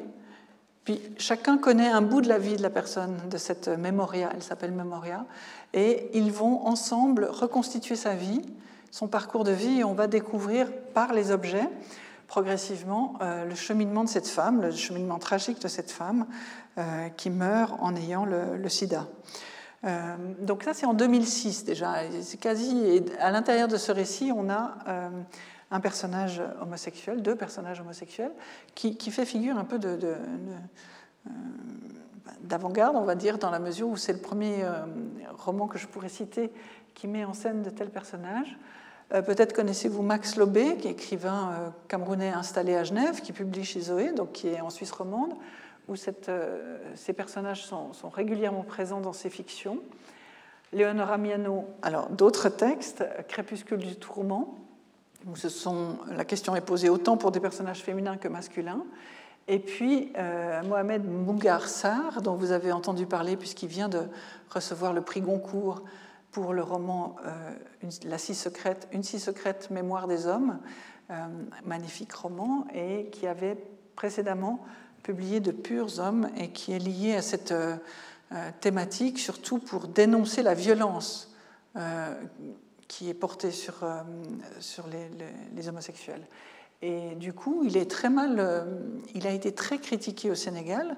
[0.84, 4.42] Puis chacun connaît un bout de la vie de la personne, de cette mémoria, elle
[4.42, 5.26] s'appelle mémoria,
[5.74, 8.42] et ils vont ensemble reconstituer sa vie,
[8.90, 11.68] son parcours de vie, et on va découvrir par les objets
[12.26, 16.26] progressivement euh, le cheminement de cette femme, le cheminement tragique de cette femme
[16.78, 19.06] euh, qui meurt en ayant le, sida.
[19.84, 21.94] Euh, donc ça, c'est en 2006 déjà.
[22.22, 22.78] C'est quasi.
[22.86, 24.74] Et à l'intérieur de ce récit, on a
[25.70, 28.32] un personnage homosexuel, deux personnages homosexuels,
[28.74, 30.16] qui, qui fait figure un peu de,
[32.40, 34.64] d'avant-garde, on va dire, dans la mesure où c'est le premier
[35.38, 36.52] roman que je pourrais citer
[36.94, 38.56] qui met en scène de tels personnages.
[39.14, 43.64] Euh, peut-être connaissez-vous Max Lobé, qui est écrivain euh, camerounais installé à Genève, qui publie
[43.64, 45.32] chez Zoé, donc qui est en Suisse romande,
[45.88, 45.94] où
[46.28, 49.78] euh, ces personnages sont, régulièrement présents dans ses fictions.
[50.72, 54.58] Léonora Miano, alors d'autres textes, Crépuscule du tourment,
[55.26, 55.34] où
[56.10, 58.84] la question est posée autant pour des personnages féminins que masculins.
[59.48, 60.12] Et puis
[60.64, 64.02] Mohamed Mougar Sarr, dont vous avez entendu parler puisqu'il vient de
[64.50, 65.82] recevoir le prix Goncourt
[66.36, 67.50] pour le roman euh,
[68.04, 70.58] La si secrète, Une si secrète mémoire des hommes,
[71.10, 71.14] euh,
[71.64, 73.56] magnifique roman, et qui avait
[73.94, 74.62] précédemment
[75.02, 77.76] publié De purs hommes et qui est lié à cette euh,
[78.60, 81.34] thématique, surtout pour dénoncer la violence
[82.86, 83.86] qui est portée sur,
[84.60, 85.08] sur les,
[85.54, 86.26] les, homosexuels.
[86.80, 88.66] Et du coup, il est très mal,
[89.14, 90.96] il a été très critiqué au Sénégal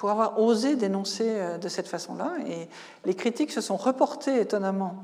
[0.00, 2.32] pour avoir osé dénoncer euh, de cette façon-là.
[2.46, 2.70] Et
[3.04, 4.94] les critiques se sont reportées étonnamment,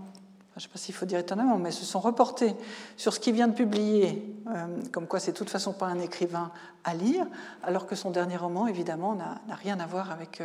[0.57, 2.57] je ne sais pas s'il faut dire étonnamment, mais se sont reportées
[2.97, 5.99] sur ce qu'il vient de publier, euh, comme quoi c'est de toute façon pas un
[5.99, 6.51] écrivain
[6.83, 7.27] à lire,
[7.63, 10.43] alors que son dernier roman, évidemment, n'a rien à voir avec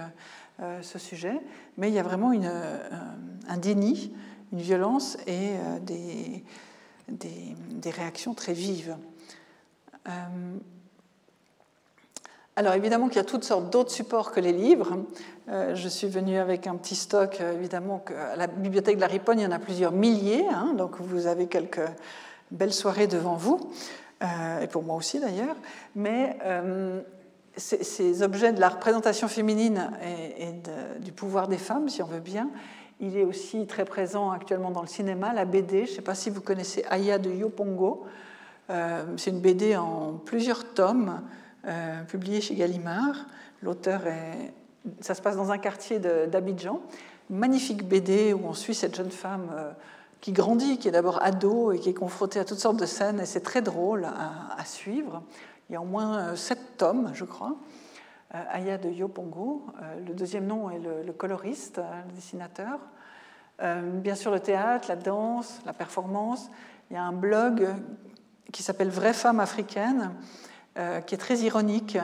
[0.59, 1.39] euh, ce sujet.
[1.77, 2.31] Mais il y a vraiment
[3.47, 4.13] un déni,
[4.51, 6.43] une violence et des,
[7.89, 8.97] réactions très vives.
[12.57, 14.97] Alors évidemment qu'il y a toutes sortes d'autres supports que les livres.
[15.47, 19.01] Euh, je suis venue avec un petit stock, euh, évidemment, que à la bibliothèque de
[19.01, 21.79] la Riponne, il y en a plusieurs milliers, hein, donc vous avez quelques
[22.51, 23.71] belles soirées devant vous,
[24.21, 25.55] euh, et pour moi aussi d'ailleurs.
[25.95, 26.37] Mais
[27.55, 29.89] ces, objets de la représentation féminine
[30.37, 30.53] et,
[30.99, 32.49] du pouvoir des femmes, si on veut bien,
[32.99, 35.85] il est aussi très présent actuellement dans le cinéma, la BD.
[35.85, 38.05] Je ne sais pas si vous connaissez Aya de Yopongo.
[39.17, 41.21] C'est une BD en plusieurs tomes
[42.07, 43.15] publié chez Gallimard.
[43.61, 44.53] L'auteur est.
[44.99, 46.81] Ça se passe dans un quartier d'Abidjan.
[47.29, 49.49] Magnifique BD où on suit cette jeune femme
[50.21, 53.19] qui grandit, qui est d'abord ado et qui est confrontée à toutes sortes de scènes,
[53.19, 55.21] et c'est très drôle à, suivre.
[55.69, 57.55] Il y a au moins sept tomes, je crois.
[58.31, 59.67] Aya de Yopongo.
[60.05, 62.79] le deuxième nom est le coloriste, le dessinateur.
[63.61, 66.49] Euh, bien sûr, le théâtre, la danse, la performance.
[66.89, 67.67] Il y a un blog
[68.51, 70.11] qui s'appelle Vraie femme africaine,
[70.77, 71.97] euh, qui est très ironique,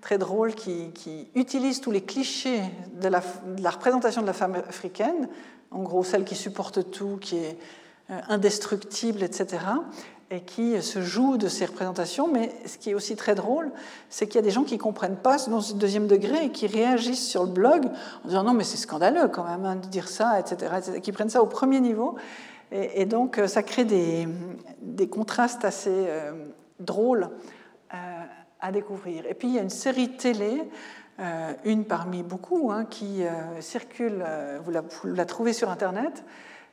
[0.00, 0.92] très drôle, qui,
[1.34, 2.62] utilise tous les clichés
[3.00, 3.20] de la,
[3.70, 5.28] représentation de la femme africaine,
[5.70, 7.58] en gros celle qui supporte tout, qui est
[8.10, 9.58] euh, indestructible, etc
[10.32, 12.26] et qui se joue de ces représentations.
[12.26, 13.70] Mais ce qui est aussi très drôle,
[14.08, 16.66] c'est qu'il y a des gens qui ne comprennent pas ce deuxième degré et qui
[16.66, 17.84] réagissent sur le blog
[18.24, 21.28] en disant non, mais c'est scandaleux quand même hein, de dire ça, etc., qui prennent
[21.28, 22.16] ça au premier niveau.
[22.72, 24.26] Et, donc, euh, ça crée des,
[25.08, 26.32] contrastes assez euh,
[26.80, 27.28] drôles euh,
[28.62, 29.26] à découvrir.
[29.26, 30.62] Et puis, il y a une série télé.
[31.64, 33.22] une parmi beaucoup hein, qui
[33.60, 34.24] circule,
[34.64, 36.24] vous la, vous la, trouvez sur Internet,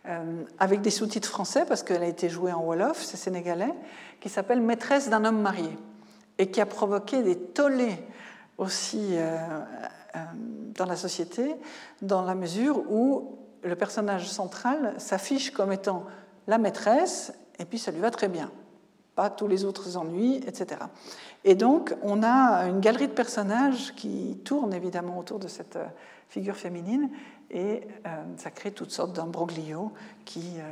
[0.07, 3.73] euh, avec des sous-titres français, parce qu'elle a été jouée en Wolof, c'est sénégalais,
[4.21, 5.77] qui s'appelle Maîtresse d'un homme marié,
[6.37, 7.97] et qui a provoqué des tollés
[8.57, 9.37] aussi euh,
[10.15, 10.19] euh,
[10.73, 11.53] dans la société,
[12.01, 16.05] dans la mesure où le personnage central s'affiche comme étant
[16.47, 18.49] la maîtresse, et puis ça lui va très bien.
[19.35, 20.81] Tous les autres ennuis, etc.
[21.43, 25.77] Et donc, on a une galerie de personnages qui tournent évidemment autour de cette
[26.29, 27.09] figure féminine
[27.49, 29.91] et euh, ça crée toutes sortes d'imbroglios
[30.25, 30.71] qui, euh,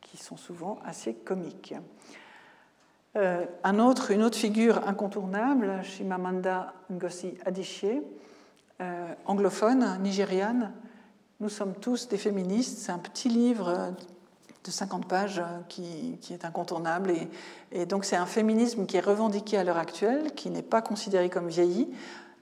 [0.00, 1.74] qui sont souvent assez comiques.
[3.16, 8.02] Euh, un autre, une autre figure incontournable, Shimamanda Ngozi Adichie,
[9.26, 10.72] anglophone, nigériane.
[11.40, 12.78] Nous sommes tous des féministes.
[12.78, 13.92] C'est un petit livre
[14.64, 17.12] de 50 pages qui, qui est incontournable.
[17.72, 21.30] Et, donc c'est un féminisme qui est revendiqué à l'heure actuelle, qui n'est pas considéré
[21.30, 21.88] comme vieilli,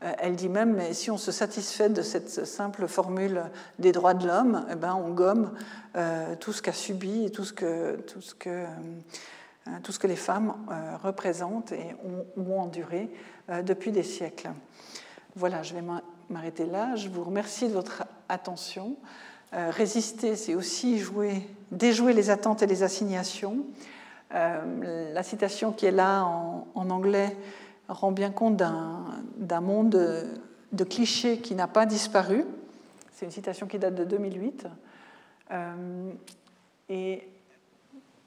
[0.02, 3.44] euh, elle dit même, mais si on se satisfait de cette simple formule
[3.78, 5.52] des droits de l'homme, eh ben, on gomme
[5.96, 9.98] euh, tout ce qu'a subi et tout ce que, tout ce que, euh, tout ce
[9.98, 10.54] que les femmes
[11.02, 11.96] représentent et
[12.36, 13.10] ont, enduré
[13.64, 14.50] depuis des siècles.
[15.34, 15.82] Voilà, je vais
[16.30, 16.94] m'arrêter là.
[16.94, 18.96] Je vous remercie de votre attention.
[19.52, 23.58] Résister, c'est aussi jouer, déjouer les attentes et les assignations.
[24.32, 27.36] la citation qui est là en, en anglais
[27.88, 29.90] rend bien compte d'un monde
[30.72, 32.44] de, clichés qui n'a pas disparu.
[33.12, 34.66] C'est une citation qui date de 2008.
[35.52, 36.10] Euh,
[36.88, 37.28] et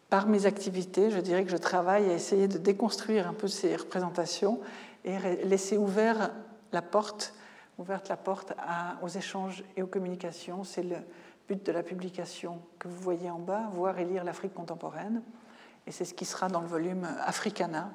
[0.09, 3.75] par mes activités, je dirais que je travaille à essayer de déconstruire un peu ces
[3.75, 4.59] représentations
[5.05, 6.31] et laisser ouvert
[6.71, 7.33] la porte,
[7.79, 8.53] ouverte la porte
[9.01, 10.63] aux échanges et aux communications.
[10.63, 10.97] C'est le
[11.47, 15.23] but de la publication que vous voyez en bas, voir et lire l'Afrique contemporaine.
[15.87, 17.91] Et c'est ce qui sera dans le volume Africana,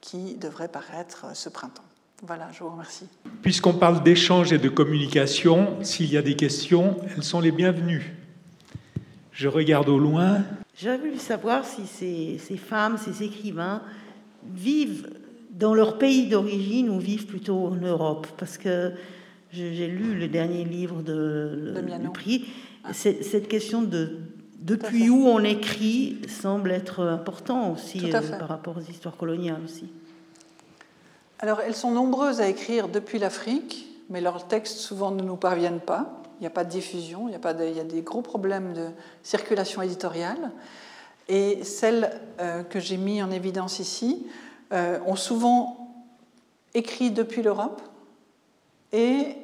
[0.00, 1.82] qui devrait paraître ce printemps.
[2.22, 3.08] Voilà, je vous remercie.
[3.42, 8.14] Puisqu'on parle d'échange et de communication, s'il y a des questions, elles sont les bienvenues.
[9.32, 10.44] Je regarde au loin.
[10.76, 13.82] J'avais voulu savoir si ces, ces, femmes, ces écrivains
[14.44, 15.10] vivent
[15.50, 18.28] dans leur pays d'origine ou vivent plutôt en Europe.
[18.38, 18.92] Parce que
[19.54, 22.46] j'ai lu le dernier livre de, de du prix.
[22.84, 22.92] Ah.
[22.92, 24.18] Cette question de
[24.64, 29.86] depuis où on écrit semble être important aussi euh, par rapport aux histoires coloniales aussi.
[31.38, 35.80] Alors elles sont nombreuses à écrire depuis l'Afrique, mais leurs textes souvent ne nous parviennent
[35.80, 36.22] pas.
[36.38, 38.22] Il n'y a pas de diffusion, il y a, pas il y a des gros
[38.22, 38.86] problèmes de
[39.22, 40.50] circulation éditoriale.
[41.28, 44.26] Et celles euh, que j'ai mis en évidence ici
[44.72, 45.94] euh, ont souvent
[46.72, 47.82] écrit depuis l'Europe
[48.92, 49.36] et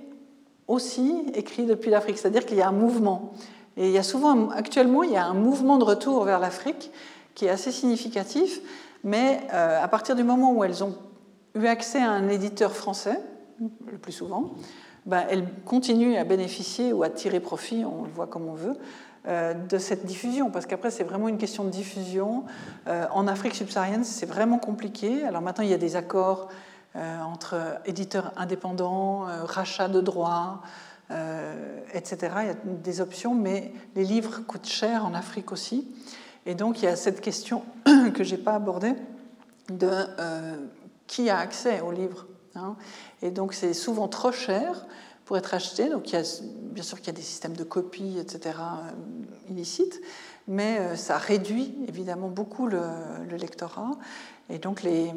[0.70, 2.18] aussi écrit depuis l'Afrique.
[2.18, 3.32] C'est-à-dire qu'il y a un mouvement.
[3.76, 6.90] Et il y a souvent, actuellement, il y a un mouvement de retour vers l'Afrique
[7.34, 8.60] qui est assez significatif,
[9.04, 10.94] mais euh, à partir du moment où elles ont
[11.54, 13.20] eu accès à un éditeur français,
[13.90, 14.52] le plus souvent,
[15.06, 18.76] ben, elles continuent à bénéficier ou à tirer profit, on le voit comme on veut,
[19.28, 22.44] euh, de cette diffusion, parce qu'après c'est vraiment une question de diffusion.
[22.88, 25.24] Euh, en Afrique subsaharienne, c'est vraiment compliqué.
[25.24, 26.48] Alors maintenant, il y a des accords
[26.94, 30.62] entre éditeurs indépendants, rachat de droits,
[31.10, 32.18] euh, etc.
[32.42, 35.88] Il y a des options, mais les livres coûtent cher en Afrique aussi.
[36.46, 37.64] Et donc il y a cette question
[38.14, 38.94] que je n'ai pas abordée
[39.70, 40.56] de euh,
[41.08, 42.26] qui a accès aux livres.
[42.54, 42.76] Hein.
[43.22, 44.86] Et donc c'est souvent trop cher
[45.24, 45.88] pour être acheté.
[45.88, 48.56] Donc bien sûr qu'il y a des systèmes de copie, etc.
[48.60, 50.00] Euh, illicites,
[50.46, 52.82] mais ça réduit évidemment beaucoup le,
[53.36, 53.90] lectorat.
[54.48, 55.12] Et donc les,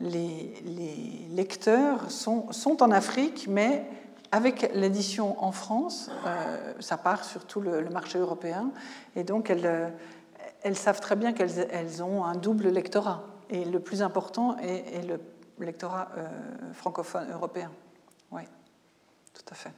[0.00, 2.48] les, lecteurs sont,
[2.80, 3.84] en Afrique, mais
[4.32, 8.70] avec l'édition en France, euh, ça part sur tout le, marché européen,
[9.16, 13.24] et donc elles, euh, savent très bien qu'elles elles ont un double lectorat.
[13.50, 15.20] Et le plus important est, le
[15.64, 16.08] lectorat
[16.72, 17.70] francophone européen.
[18.32, 18.42] Oui,
[19.34, 19.70] tout à fait.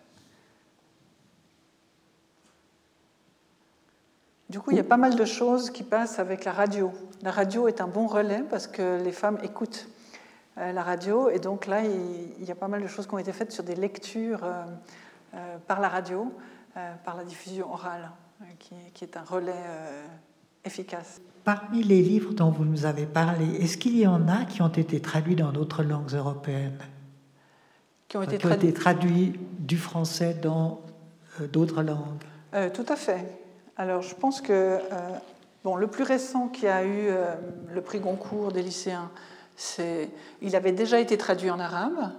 [4.48, 6.92] Du coup, il y a pas mal de choses qui passent avec la radio.
[7.22, 9.95] La radio est un bon relais parce que les femmes écoutent euh,
[10.56, 11.28] la radio.
[11.28, 13.64] Et donc là, il y a pas mal de choses qui ont été faites sur
[13.64, 14.64] des lectures euh,
[15.34, 16.32] euh, par la radio,
[17.06, 18.10] par la diffusion orale,
[18.58, 19.64] qui, est un relais
[20.62, 21.22] efficace.
[21.42, 24.68] Parmi les livres dont vous nous avez parlé, est-ce qu'il y en a qui ont
[24.68, 26.78] été traduits dans d'autres langues européennes
[28.08, 30.82] Qui ont été, traduits du français dans
[31.50, 32.24] d'autres langues
[32.74, 33.24] Tout à fait.
[33.78, 34.78] Alors je pense que
[35.64, 37.08] bon, le plus récent qui a eu
[37.72, 39.10] le prix Goncourt des lycéens,
[40.42, 42.12] il avait déjà été traduit en arabe.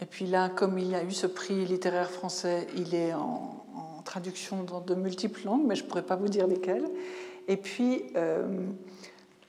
[0.00, 3.58] Et puis là, comme il y a eu ce prix littéraire français, il est en,
[4.04, 6.88] traduction dans de multiples langues, mais je ne pourrais pas vous dire lesquelles.
[7.46, 8.66] Et puis, euh,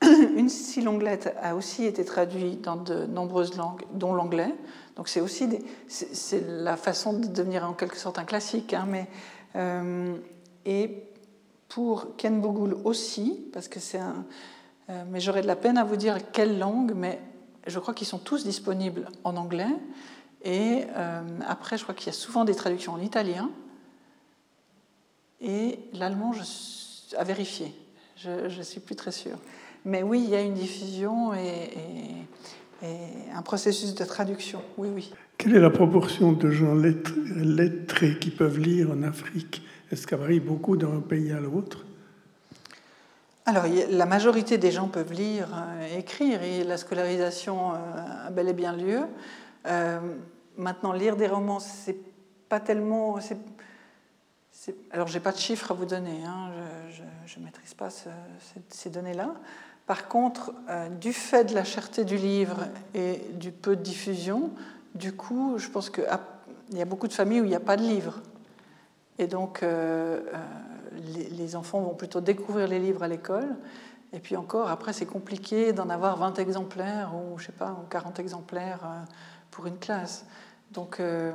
[0.35, 4.53] Une si longuelette a aussi été traduit dans de nombreuses langues, dont l'anglais.
[4.95, 5.47] Donc c'est aussi
[5.87, 8.73] c'est la façon de devenir en quelque sorte un classique.
[8.73, 9.07] Hein, mais,
[9.55, 10.15] euh,
[10.65, 11.03] et
[11.69, 14.25] pour Ken Bogul aussi, parce que c'est un,
[14.89, 17.19] euh, mais j'aurais de la peine à vous dire quelle langue, mais
[17.67, 19.73] je crois qu'ils sont tous disponibles en anglais.
[20.43, 23.49] Et euh, après, je crois qu'il y a souvent des traductions en italien.
[25.39, 27.73] Et l'allemand, je, à vérifier.
[28.17, 29.37] Je ne suis plus très sûre.
[29.85, 31.69] Mais oui, il y a une diffusion et,
[33.33, 34.61] un processus de traduction.
[34.77, 35.11] Oui, oui.
[35.37, 39.63] Quelle est la proportion de gens lettrés qui peuvent lire en Afrique?
[39.89, 41.85] Est-ce qu'elle varie beaucoup d'un pays à l'autre?
[43.45, 45.49] Alors, la majorité des gens peuvent lire
[45.91, 49.01] et écrire, et la scolarisation euh, a bel et bien lieu.
[49.65, 49.99] Euh,
[50.55, 51.97] maintenant, lire des romans, c'est
[52.47, 53.15] pas tellement.
[53.15, 53.39] Alors,
[54.91, 56.51] alors, j'ai pas de chiffres à vous donner, hein,
[57.25, 57.89] je ne maîtrise pas
[58.69, 59.33] ces données-là.
[59.87, 64.51] Par contre, euh, du fait de la cherté du livre et du peu de diffusion,
[64.95, 66.05] du coup, je pense qu'il
[66.71, 68.21] y a beaucoup de familles où il n'y a pas de livre.
[69.19, 69.63] Et donc,
[71.37, 73.55] les, enfants vont plutôt découvrir les livres à l'école.
[74.13, 78.19] Et puis encore, après, c'est compliqué d'en avoir 20 exemplaires ou, je sais pas, 40
[78.19, 78.99] exemplaires euh,
[79.49, 80.25] pour une classe.
[80.71, 81.31] Donc, euh,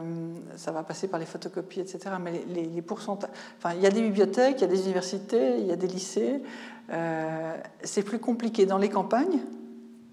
[0.56, 2.16] ça va passer par les photocopies, etc.
[2.20, 3.30] Mais les, pourcentages.
[3.58, 5.86] Enfin, il y a des bibliothèques, il y a des universités, il y a des
[5.86, 6.42] lycées.
[6.90, 9.40] Euh, c'est plus compliqué dans les campagnes,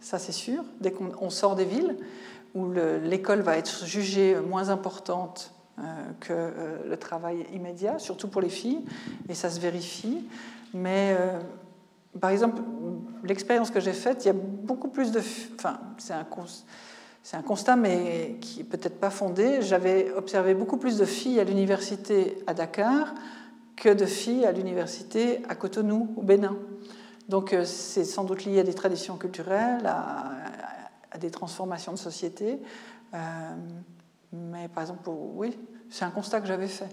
[0.01, 1.95] ça c'est sûr, dès qu'on sort des villes,
[2.53, 2.71] où
[3.03, 5.54] l'école va être jugée moins importante
[6.21, 8.81] que euh, le travail immédiat, surtout pour les filles,
[9.27, 10.25] et ça se vérifie.
[10.73, 11.39] Mais euh,
[12.19, 12.61] par exemple,
[13.23, 15.19] l'expérience que j'ai faite, il y a beaucoup plus de...
[15.19, 16.25] Enfin, c'est un,
[17.23, 19.61] c'est un constat, mais qui n'est peut-être pas fondé.
[19.61, 23.13] J'avais observé beaucoup plus de filles à l'université à Dakar
[23.75, 26.55] que de filles à l'université à Cotonou, au Bénin.
[27.27, 32.59] Donc c'est sans doute lié à des traditions culturelles, à des transformations de société.
[34.35, 35.57] Mais par exemple, oui,
[35.89, 36.89] c'est un constat que j'avais fait.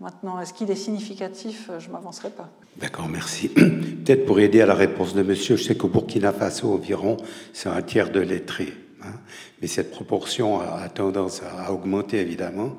[0.00, 1.70] Maintenant, est-ce qu'il est significatif?
[1.78, 2.50] Je ne m'avancerai pas.
[2.76, 3.48] D'accord, merci.
[3.48, 7.16] Peut-être pour aider à la réponse de monsieur, je sais qu'au Burkina Faso, environ,
[7.52, 8.72] c'est un tiers de lettrés.
[9.04, 9.14] Hein.
[9.60, 12.76] mais cette proportion a, tendance à augmenter, évidemment,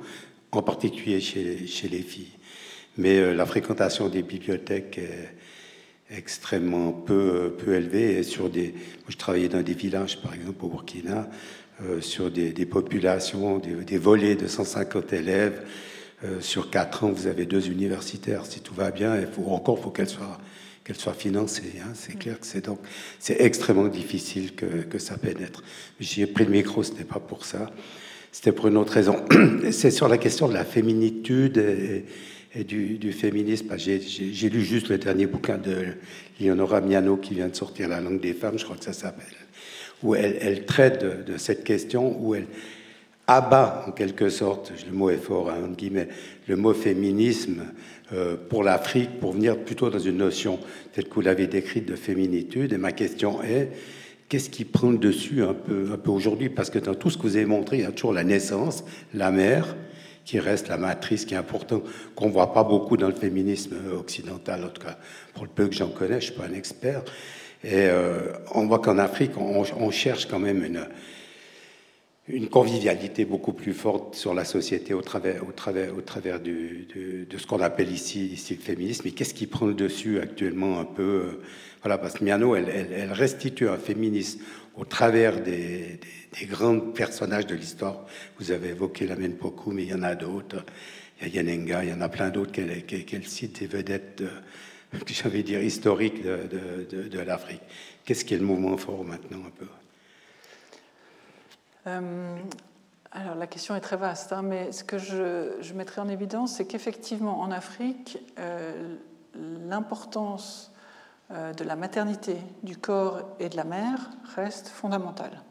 [0.53, 2.31] en particulier chez, les filles.
[2.97, 5.35] Mais euh, la fréquentation des bibliothèques est
[6.15, 8.23] extrêmement peu, peu élevée.
[8.23, 11.23] Sur des, moi, je travaillais dans des villages, par exemple, au Burkina, euh,
[12.01, 15.61] sur des, populations, des, volets de 150 élèves.
[16.23, 18.45] Euh, sur quatre ans, vous avez deux universitaires.
[18.45, 20.39] Si tout va bien, il faut encore faut qu'elles soient
[20.83, 21.75] qu'elle soit financée.
[21.81, 21.91] Hein.
[21.93, 22.79] C'est clair que c'est donc
[23.19, 25.63] c'est extrêmement difficile que, que ça pénètre.
[25.99, 27.71] J'ai pris le micro, ce n'est pas pour ça.
[28.31, 29.23] C'était pour une autre raison.
[29.71, 31.57] C'est sur la question de la féminitude
[32.55, 33.67] et, du, du, féminisme.
[33.77, 35.85] J'ai lu juste le dernier bouquin de
[36.41, 39.27] Leonora Miano qui vient de sortir, La langue des femmes, je crois que ça s'appelle
[40.03, 42.47] où elle, traite de, cette question, où elle
[43.27, 46.09] abat en quelque sorte, le mot est fort, hein, guillemets,
[46.47, 47.63] le mot féminisme
[48.11, 50.59] euh, pour l'Afrique, pour venir plutôt dans une notion
[50.91, 52.73] telle que vous l'avez décrite de féminitude.
[52.73, 53.69] Et ma question est,
[54.27, 56.49] qu'est-ce qui prend le dessus un peu, un peu aujourd'hui?
[56.49, 58.83] Parce que dans tout ce que vous avez montré, il y a toujours la naissance,
[59.13, 59.75] la mère,
[60.25, 61.83] qui reste la matrice qui est importante,
[62.15, 64.97] qu'on ne voit pas beaucoup dans le féminisme occidental, en tout cas
[65.33, 67.03] pour le peu que j'en connais, je ne suis pas un expert.
[67.63, 70.85] Et euh, on voit qu'en Afrique, on, cherche quand même une,
[72.27, 76.87] une convivialité beaucoup plus forte sur la société au travers, au travers, au travers du,
[77.29, 79.07] de ce qu'on appelle ici, ici le féminisme.
[79.07, 81.41] Et qu'est-ce qui prend le dessus actuellement un peu euh,
[81.81, 84.41] Voilà, parce que Miano, elle, elle, restitue un féminisme
[84.75, 86.01] au travers des,
[86.37, 88.05] des, grands personnages de l'histoire.
[88.39, 90.65] Vous avez évoqué la Poku, mais il y en a d'autres.
[91.21, 94.23] Il y a Yanenga, il y en a plein d'autres qu'elle cite, des vedettes
[95.07, 97.61] j'avais dire, historique de, l'Afrique.
[98.05, 99.67] Qu'est-ce qui est le mouvement fort maintenant un peu?
[103.11, 106.53] Alors la question est très vaste, hein, mais ce que je, je mettrai en évidence,
[106.53, 108.17] c'est qu'effectivement en Afrique,
[109.67, 110.71] l'importance
[111.29, 115.41] de la maternité, du corps et de la mère reste fondamentale.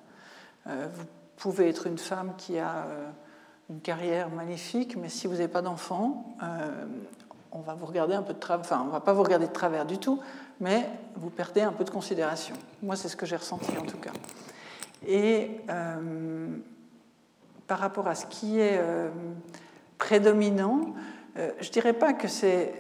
[0.67, 1.05] vous
[1.37, 2.87] pouvez être une femme qui a
[3.71, 6.37] une carrière magnifique, mais si vous n'avez pas d'enfant,
[7.53, 9.53] on va vous regarder un peu de travers, enfin, on va pas vous regarder de
[9.53, 10.21] travers du tout,
[10.61, 12.57] mais vous perdez un peu de considération.
[12.83, 14.13] Moi, c'est ce que j'ai ressenti en tout cas.
[15.07, 16.47] Et euh,
[17.67, 19.11] par rapport à ce qui est euh,
[19.99, 20.95] prédominant,
[21.39, 22.73] euh, je dirais pas que c'est.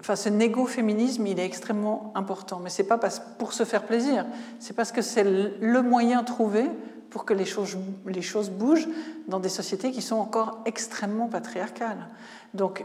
[0.00, 2.98] Enfin, ce négo-féminisme, il est extrêmement important, mais c'est pas
[3.38, 4.24] pour se faire plaisir,
[4.58, 6.70] c'est parce que c'est le moyen trouvé
[7.10, 7.76] pour que les choses,
[8.06, 8.88] les choses bougent
[9.28, 12.08] dans des sociétés qui sont encore extrêmement patriarcales.
[12.54, 12.84] Donc,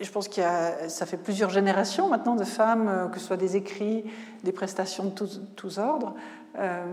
[0.00, 0.42] je pense que
[0.88, 4.04] ça fait plusieurs générations maintenant de femmes, euh, que ce soit des écrits,
[4.44, 6.14] des prestations de tous, ordres.
[6.58, 6.84] Euh,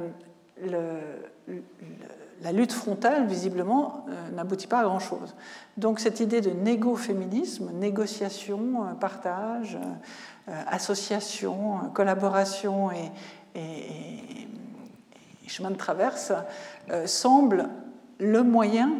[2.41, 5.35] la lutte frontale, visiblement, euh, n'aboutit pas à grand-chose.
[5.77, 9.77] Donc cette idée de négo-féminisme, négociation, partage,
[10.67, 13.11] association, collaboration et,
[13.55, 14.47] et,
[15.47, 16.33] chemin de traverse,
[17.05, 17.69] semble
[18.19, 18.91] le moyen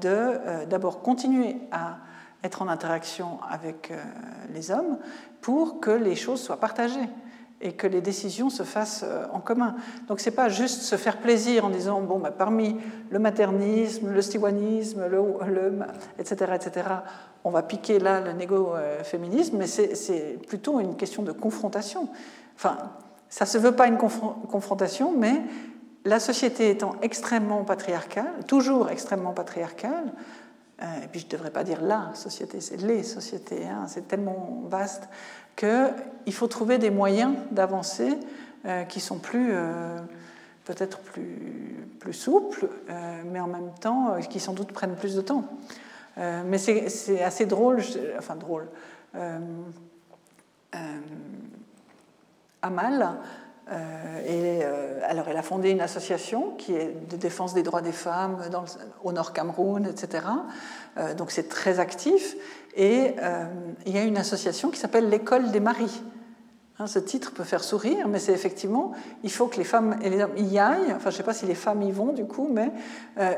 [0.00, 1.98] de d'abord continuer à
[2.44, 3.96] être en interaction avec euh,
[4.52, 4.98] les hommes
[5.40, 7.08] pour que les choses soient partagées
[7.60, 9.74] et que les décisions se fassent euh, en commun.
[10.06, 12.76] Donc c'est pas juste se faire plaisir en disant bon bah, parmi
[13.10, 15.78] le maternisme, le stiwanisme, le,
[16.18, 16.88] etc etc.
[17.42, 22.08] On va piquer là le négo-féminisme, mais c'est plutôt une question de confrontation.
[22.56, 22.76] Enfin,
[23.28, 25.42] ça se veut pas une confrontation, mais
[26.04, 30.12] la société étant extrêmement patriarcale, toujours extrêmement patriarcale,
[30.80, 34.62] et puis je ne devrais pas dire la société, c'est les sociétés, hein, c'est tellement
[34.66, 35.08] vaste
[35.56, 38.18] qu'il faut trouver des moyens d'avancer
[38.66, 39.98] euh, qui sont plus, euh,
[40.64, 42.68] peut-être plus, plus souples,
[43.26, 45.44] mais en même temps qui sans doute prennent plus de temps.
[46.16, 47.80] mais c'est assez drôle,
[48.18, 48.66] enfin drôle.
[52.62, 53.18] Amal,
[54.26, 54.62] et,
[55.04, 58.64] alors elle a fondé une association qui est de défense des droits des femmes dans
[59.02, 60.24] au Nord Cameroun, etc.
[60.98, 62.36] Euh, donc c'est très actif.
[62.76, 63.44] Et euh,
[63.86, 66.02] il y a une association qui s'appelle l'École des maris.
[66.78, 68.92] Hein, ce titre peut faire sourire, mais c'est effectivement,
[69.22, 70.92] il faut que les femmes et les hommes y aillent.
[70.92, 72.72] Enfin, je ne sais pas si les femmes y vont du coup, mais
[73.18, 73.32] euh,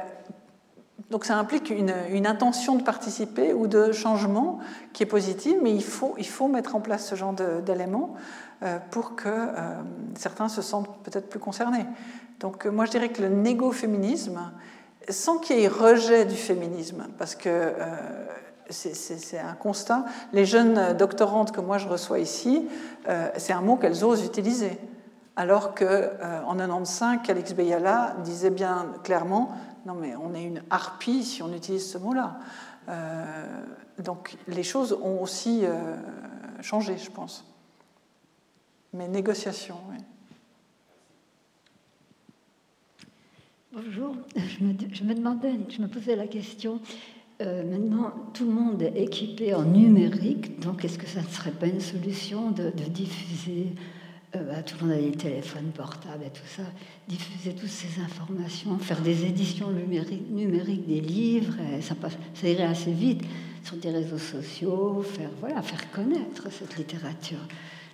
[1.11, 4.59] donc ça implique une, intention de participer ou de changement
[4.93, 8.15] qui est positive, mais il faut mettre en place ce genre d'éléments
[8.91, 9.49] pour que
[10.17, 11.87] certains se sentent peut-être plus concernés.
[12.41, 14.41] Donc moi je dirais que le négo-féminisme,
[15.09, 17.97] sans qu'il y ait rejet du féminisme, parce que euh,
[18.71, 20.05] c'est un constat.
[20.33, 22.69] Les jeunes doctorantes que moi je reçois ici,
[23.09, 24.79] euh, c'est un mot qu'elles osent utiliser.
[25.37, 29.53] Alors qu'en euh, en 95, Alex Beyala disait bien clairement
[29.85, 32.39] Non, mais on est une harpie si on utilise ce mot-là.
[33.99, 35.65] donc les choses ont aussi
[36.61, 37.45] changé, je pense.
[38.97, 39.77] Mais négociation.
[43.73, 44.65] Bonjour, je
[45.05, 46.81] me, demandais, je me posais la question,
[47.43, 51.51] euh, maintenant tout le monde est équipé en numérique, donc est-ce que ça ne serait
[51.51, 53.75] pas une solution de, diffuser,
[54.35, 56.63] euh, bah, tout le monde a des téléphones portables et tout ça,
[57.07, 61.95] diffuser toutes ces informations, faire des éditions numériques, numériques des livres, ça,
[62.33, 63.25] ça irait assez vite
[63.63, 67.47] sur des réseaux sociaux, faire, voilà, faire connaître cette littérature.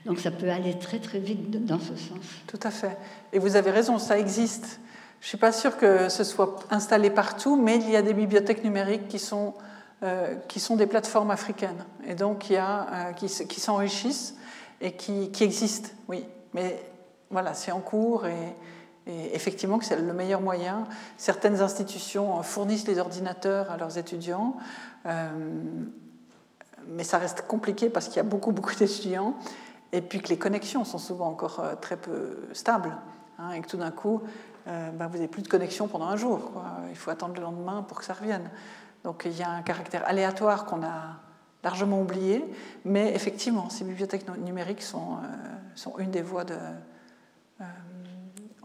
[0.06, 2.18] Donc ça peut aller très très vite dans ce sens.
[2.46, 2.96] Tout à fait.
[3.32, 4.80] Et vous avez raison, ça existe.
[5.20, 8.12] Je ne suis pas sûre que ce soit installé partout, mais il y a des
[8.12, 9.54] bibliothèques numériques qui sont,
[10.02, 14.34] euh, qui sont des plateformes africaines, et donc il y a, euh, qui, s'enrichissent
[14.80, 16.24] et qui, qui, existent, oui.
[16.54, 16.84] Mais
[17.30, 18.56] voilà, c'est en cours et,
[19.06, 20.88] effectivement que c'est le meilleur moyen.
[21.16, 24.56] Certaines institutions fournissent les ordinateurs à leurs étudiants,
[25.06, 25.28] euh,
[26.88, 29.36] mais ça reste compliqué parce qu'il y a beaucoup, beaucoup d'étudiants,
[29.92, 32.96] et puis que les connexions sont souvent encore très peu stables,
[33.38, 34.22] hein, et que tout d'un coup,
[34.68, 36.52] euh, ben, vous n'avez plus de connexion pendant un jour.
[36.90, 38.48] Il faut attendre le lendemain pour que ça revienne.
[39.04, 41.20] Donc il y a un caractère aléatoire qu'on a
[41.64, 42.44] largement oublié,
[42.84, 45.26] mais effectivement, ces bibliothèques numériques sont, euh,
[45.74, 46.54] sont une des voies de...
[47.60, 47.64] Euh,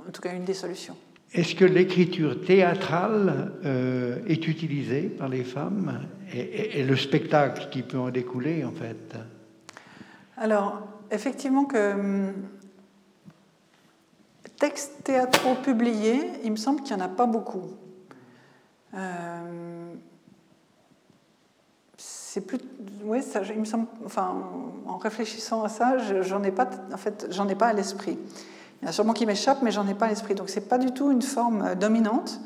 [0.07, 0.95] en tout cas, une des solutions.
[1.33, 7.97] Est-ce que l'écriture théâtrale est utilisée par les femmes et, et, le spectacle qui peut
[7.97, 9.17] en découler, en fait?
[10.37, 12.33] Alors, effectivement que hum,
[14.59, 17.73] Textes théâtraux publiés, il me semble qu'il n'y en a pas beaucoup.
[18.95, 19.93] Euh,
[22.47, 22.59] plus,
[23.03, 23.41] oui, ça,
[24.05, 24.35] enfin,
[24.85, 28.17] en réfléchissant à ça, j'en ai pas, en fait, j'en ai pas à l'esprit.
[28.81, 30.35] Il y en a sûrement qui m'échappent, mais j'en ai pas à l'esprit.
[30.35, 32.39] Donc c'est pas du tout une forme dominante.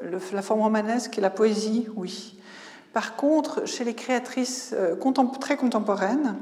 [0.00, 2.38] la forme romanesque et la poésie, oui.
[2.92, 4.74] Par contre, chez les créatrices
[5.40, 6.36] très contemporaines,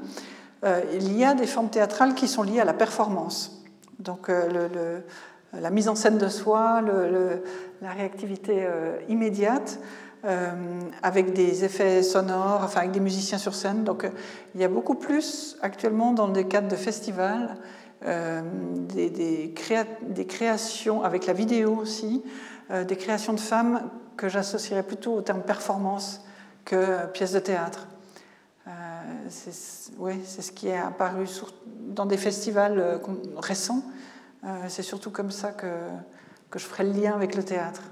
[0.64, 3.64] il y a des formes théâtrales qui sont liées à la performance.
[3.98, 5.02] Donc le,
[5.60, 6.82] la mise en scène de soi,
[7.82, 9.80] la réactivité euh, immédiate,
[10.24, 10.51] euh,
[11.02, 13.84] avec des effets sonores, enfin avec des musiciens sur scène.
[13.84, 14.09] Donc
[14.55, 17.56] il y a beaucoup plus actuellement dans le cadre de festivals,
[18.06, 18.40] euh,
[18.89, 19.52] des,
[20.26, 22.22] créations avec la vidéo aussi,
[22.89, 26.24] des créations de femmes que j'associerais plutôt au terme performance
[26.64, 27.86] que pièce de théâtre.
[29.32, 31.26] C'est ce qui est apparu
[31.88, 33.00] dans des festivals
[33.36, 33.82] récents.
[34.44, 35.78] Euh, c'est surtout comme ça que
[36.54, 37.82] je ferai le lien avec le théâtre.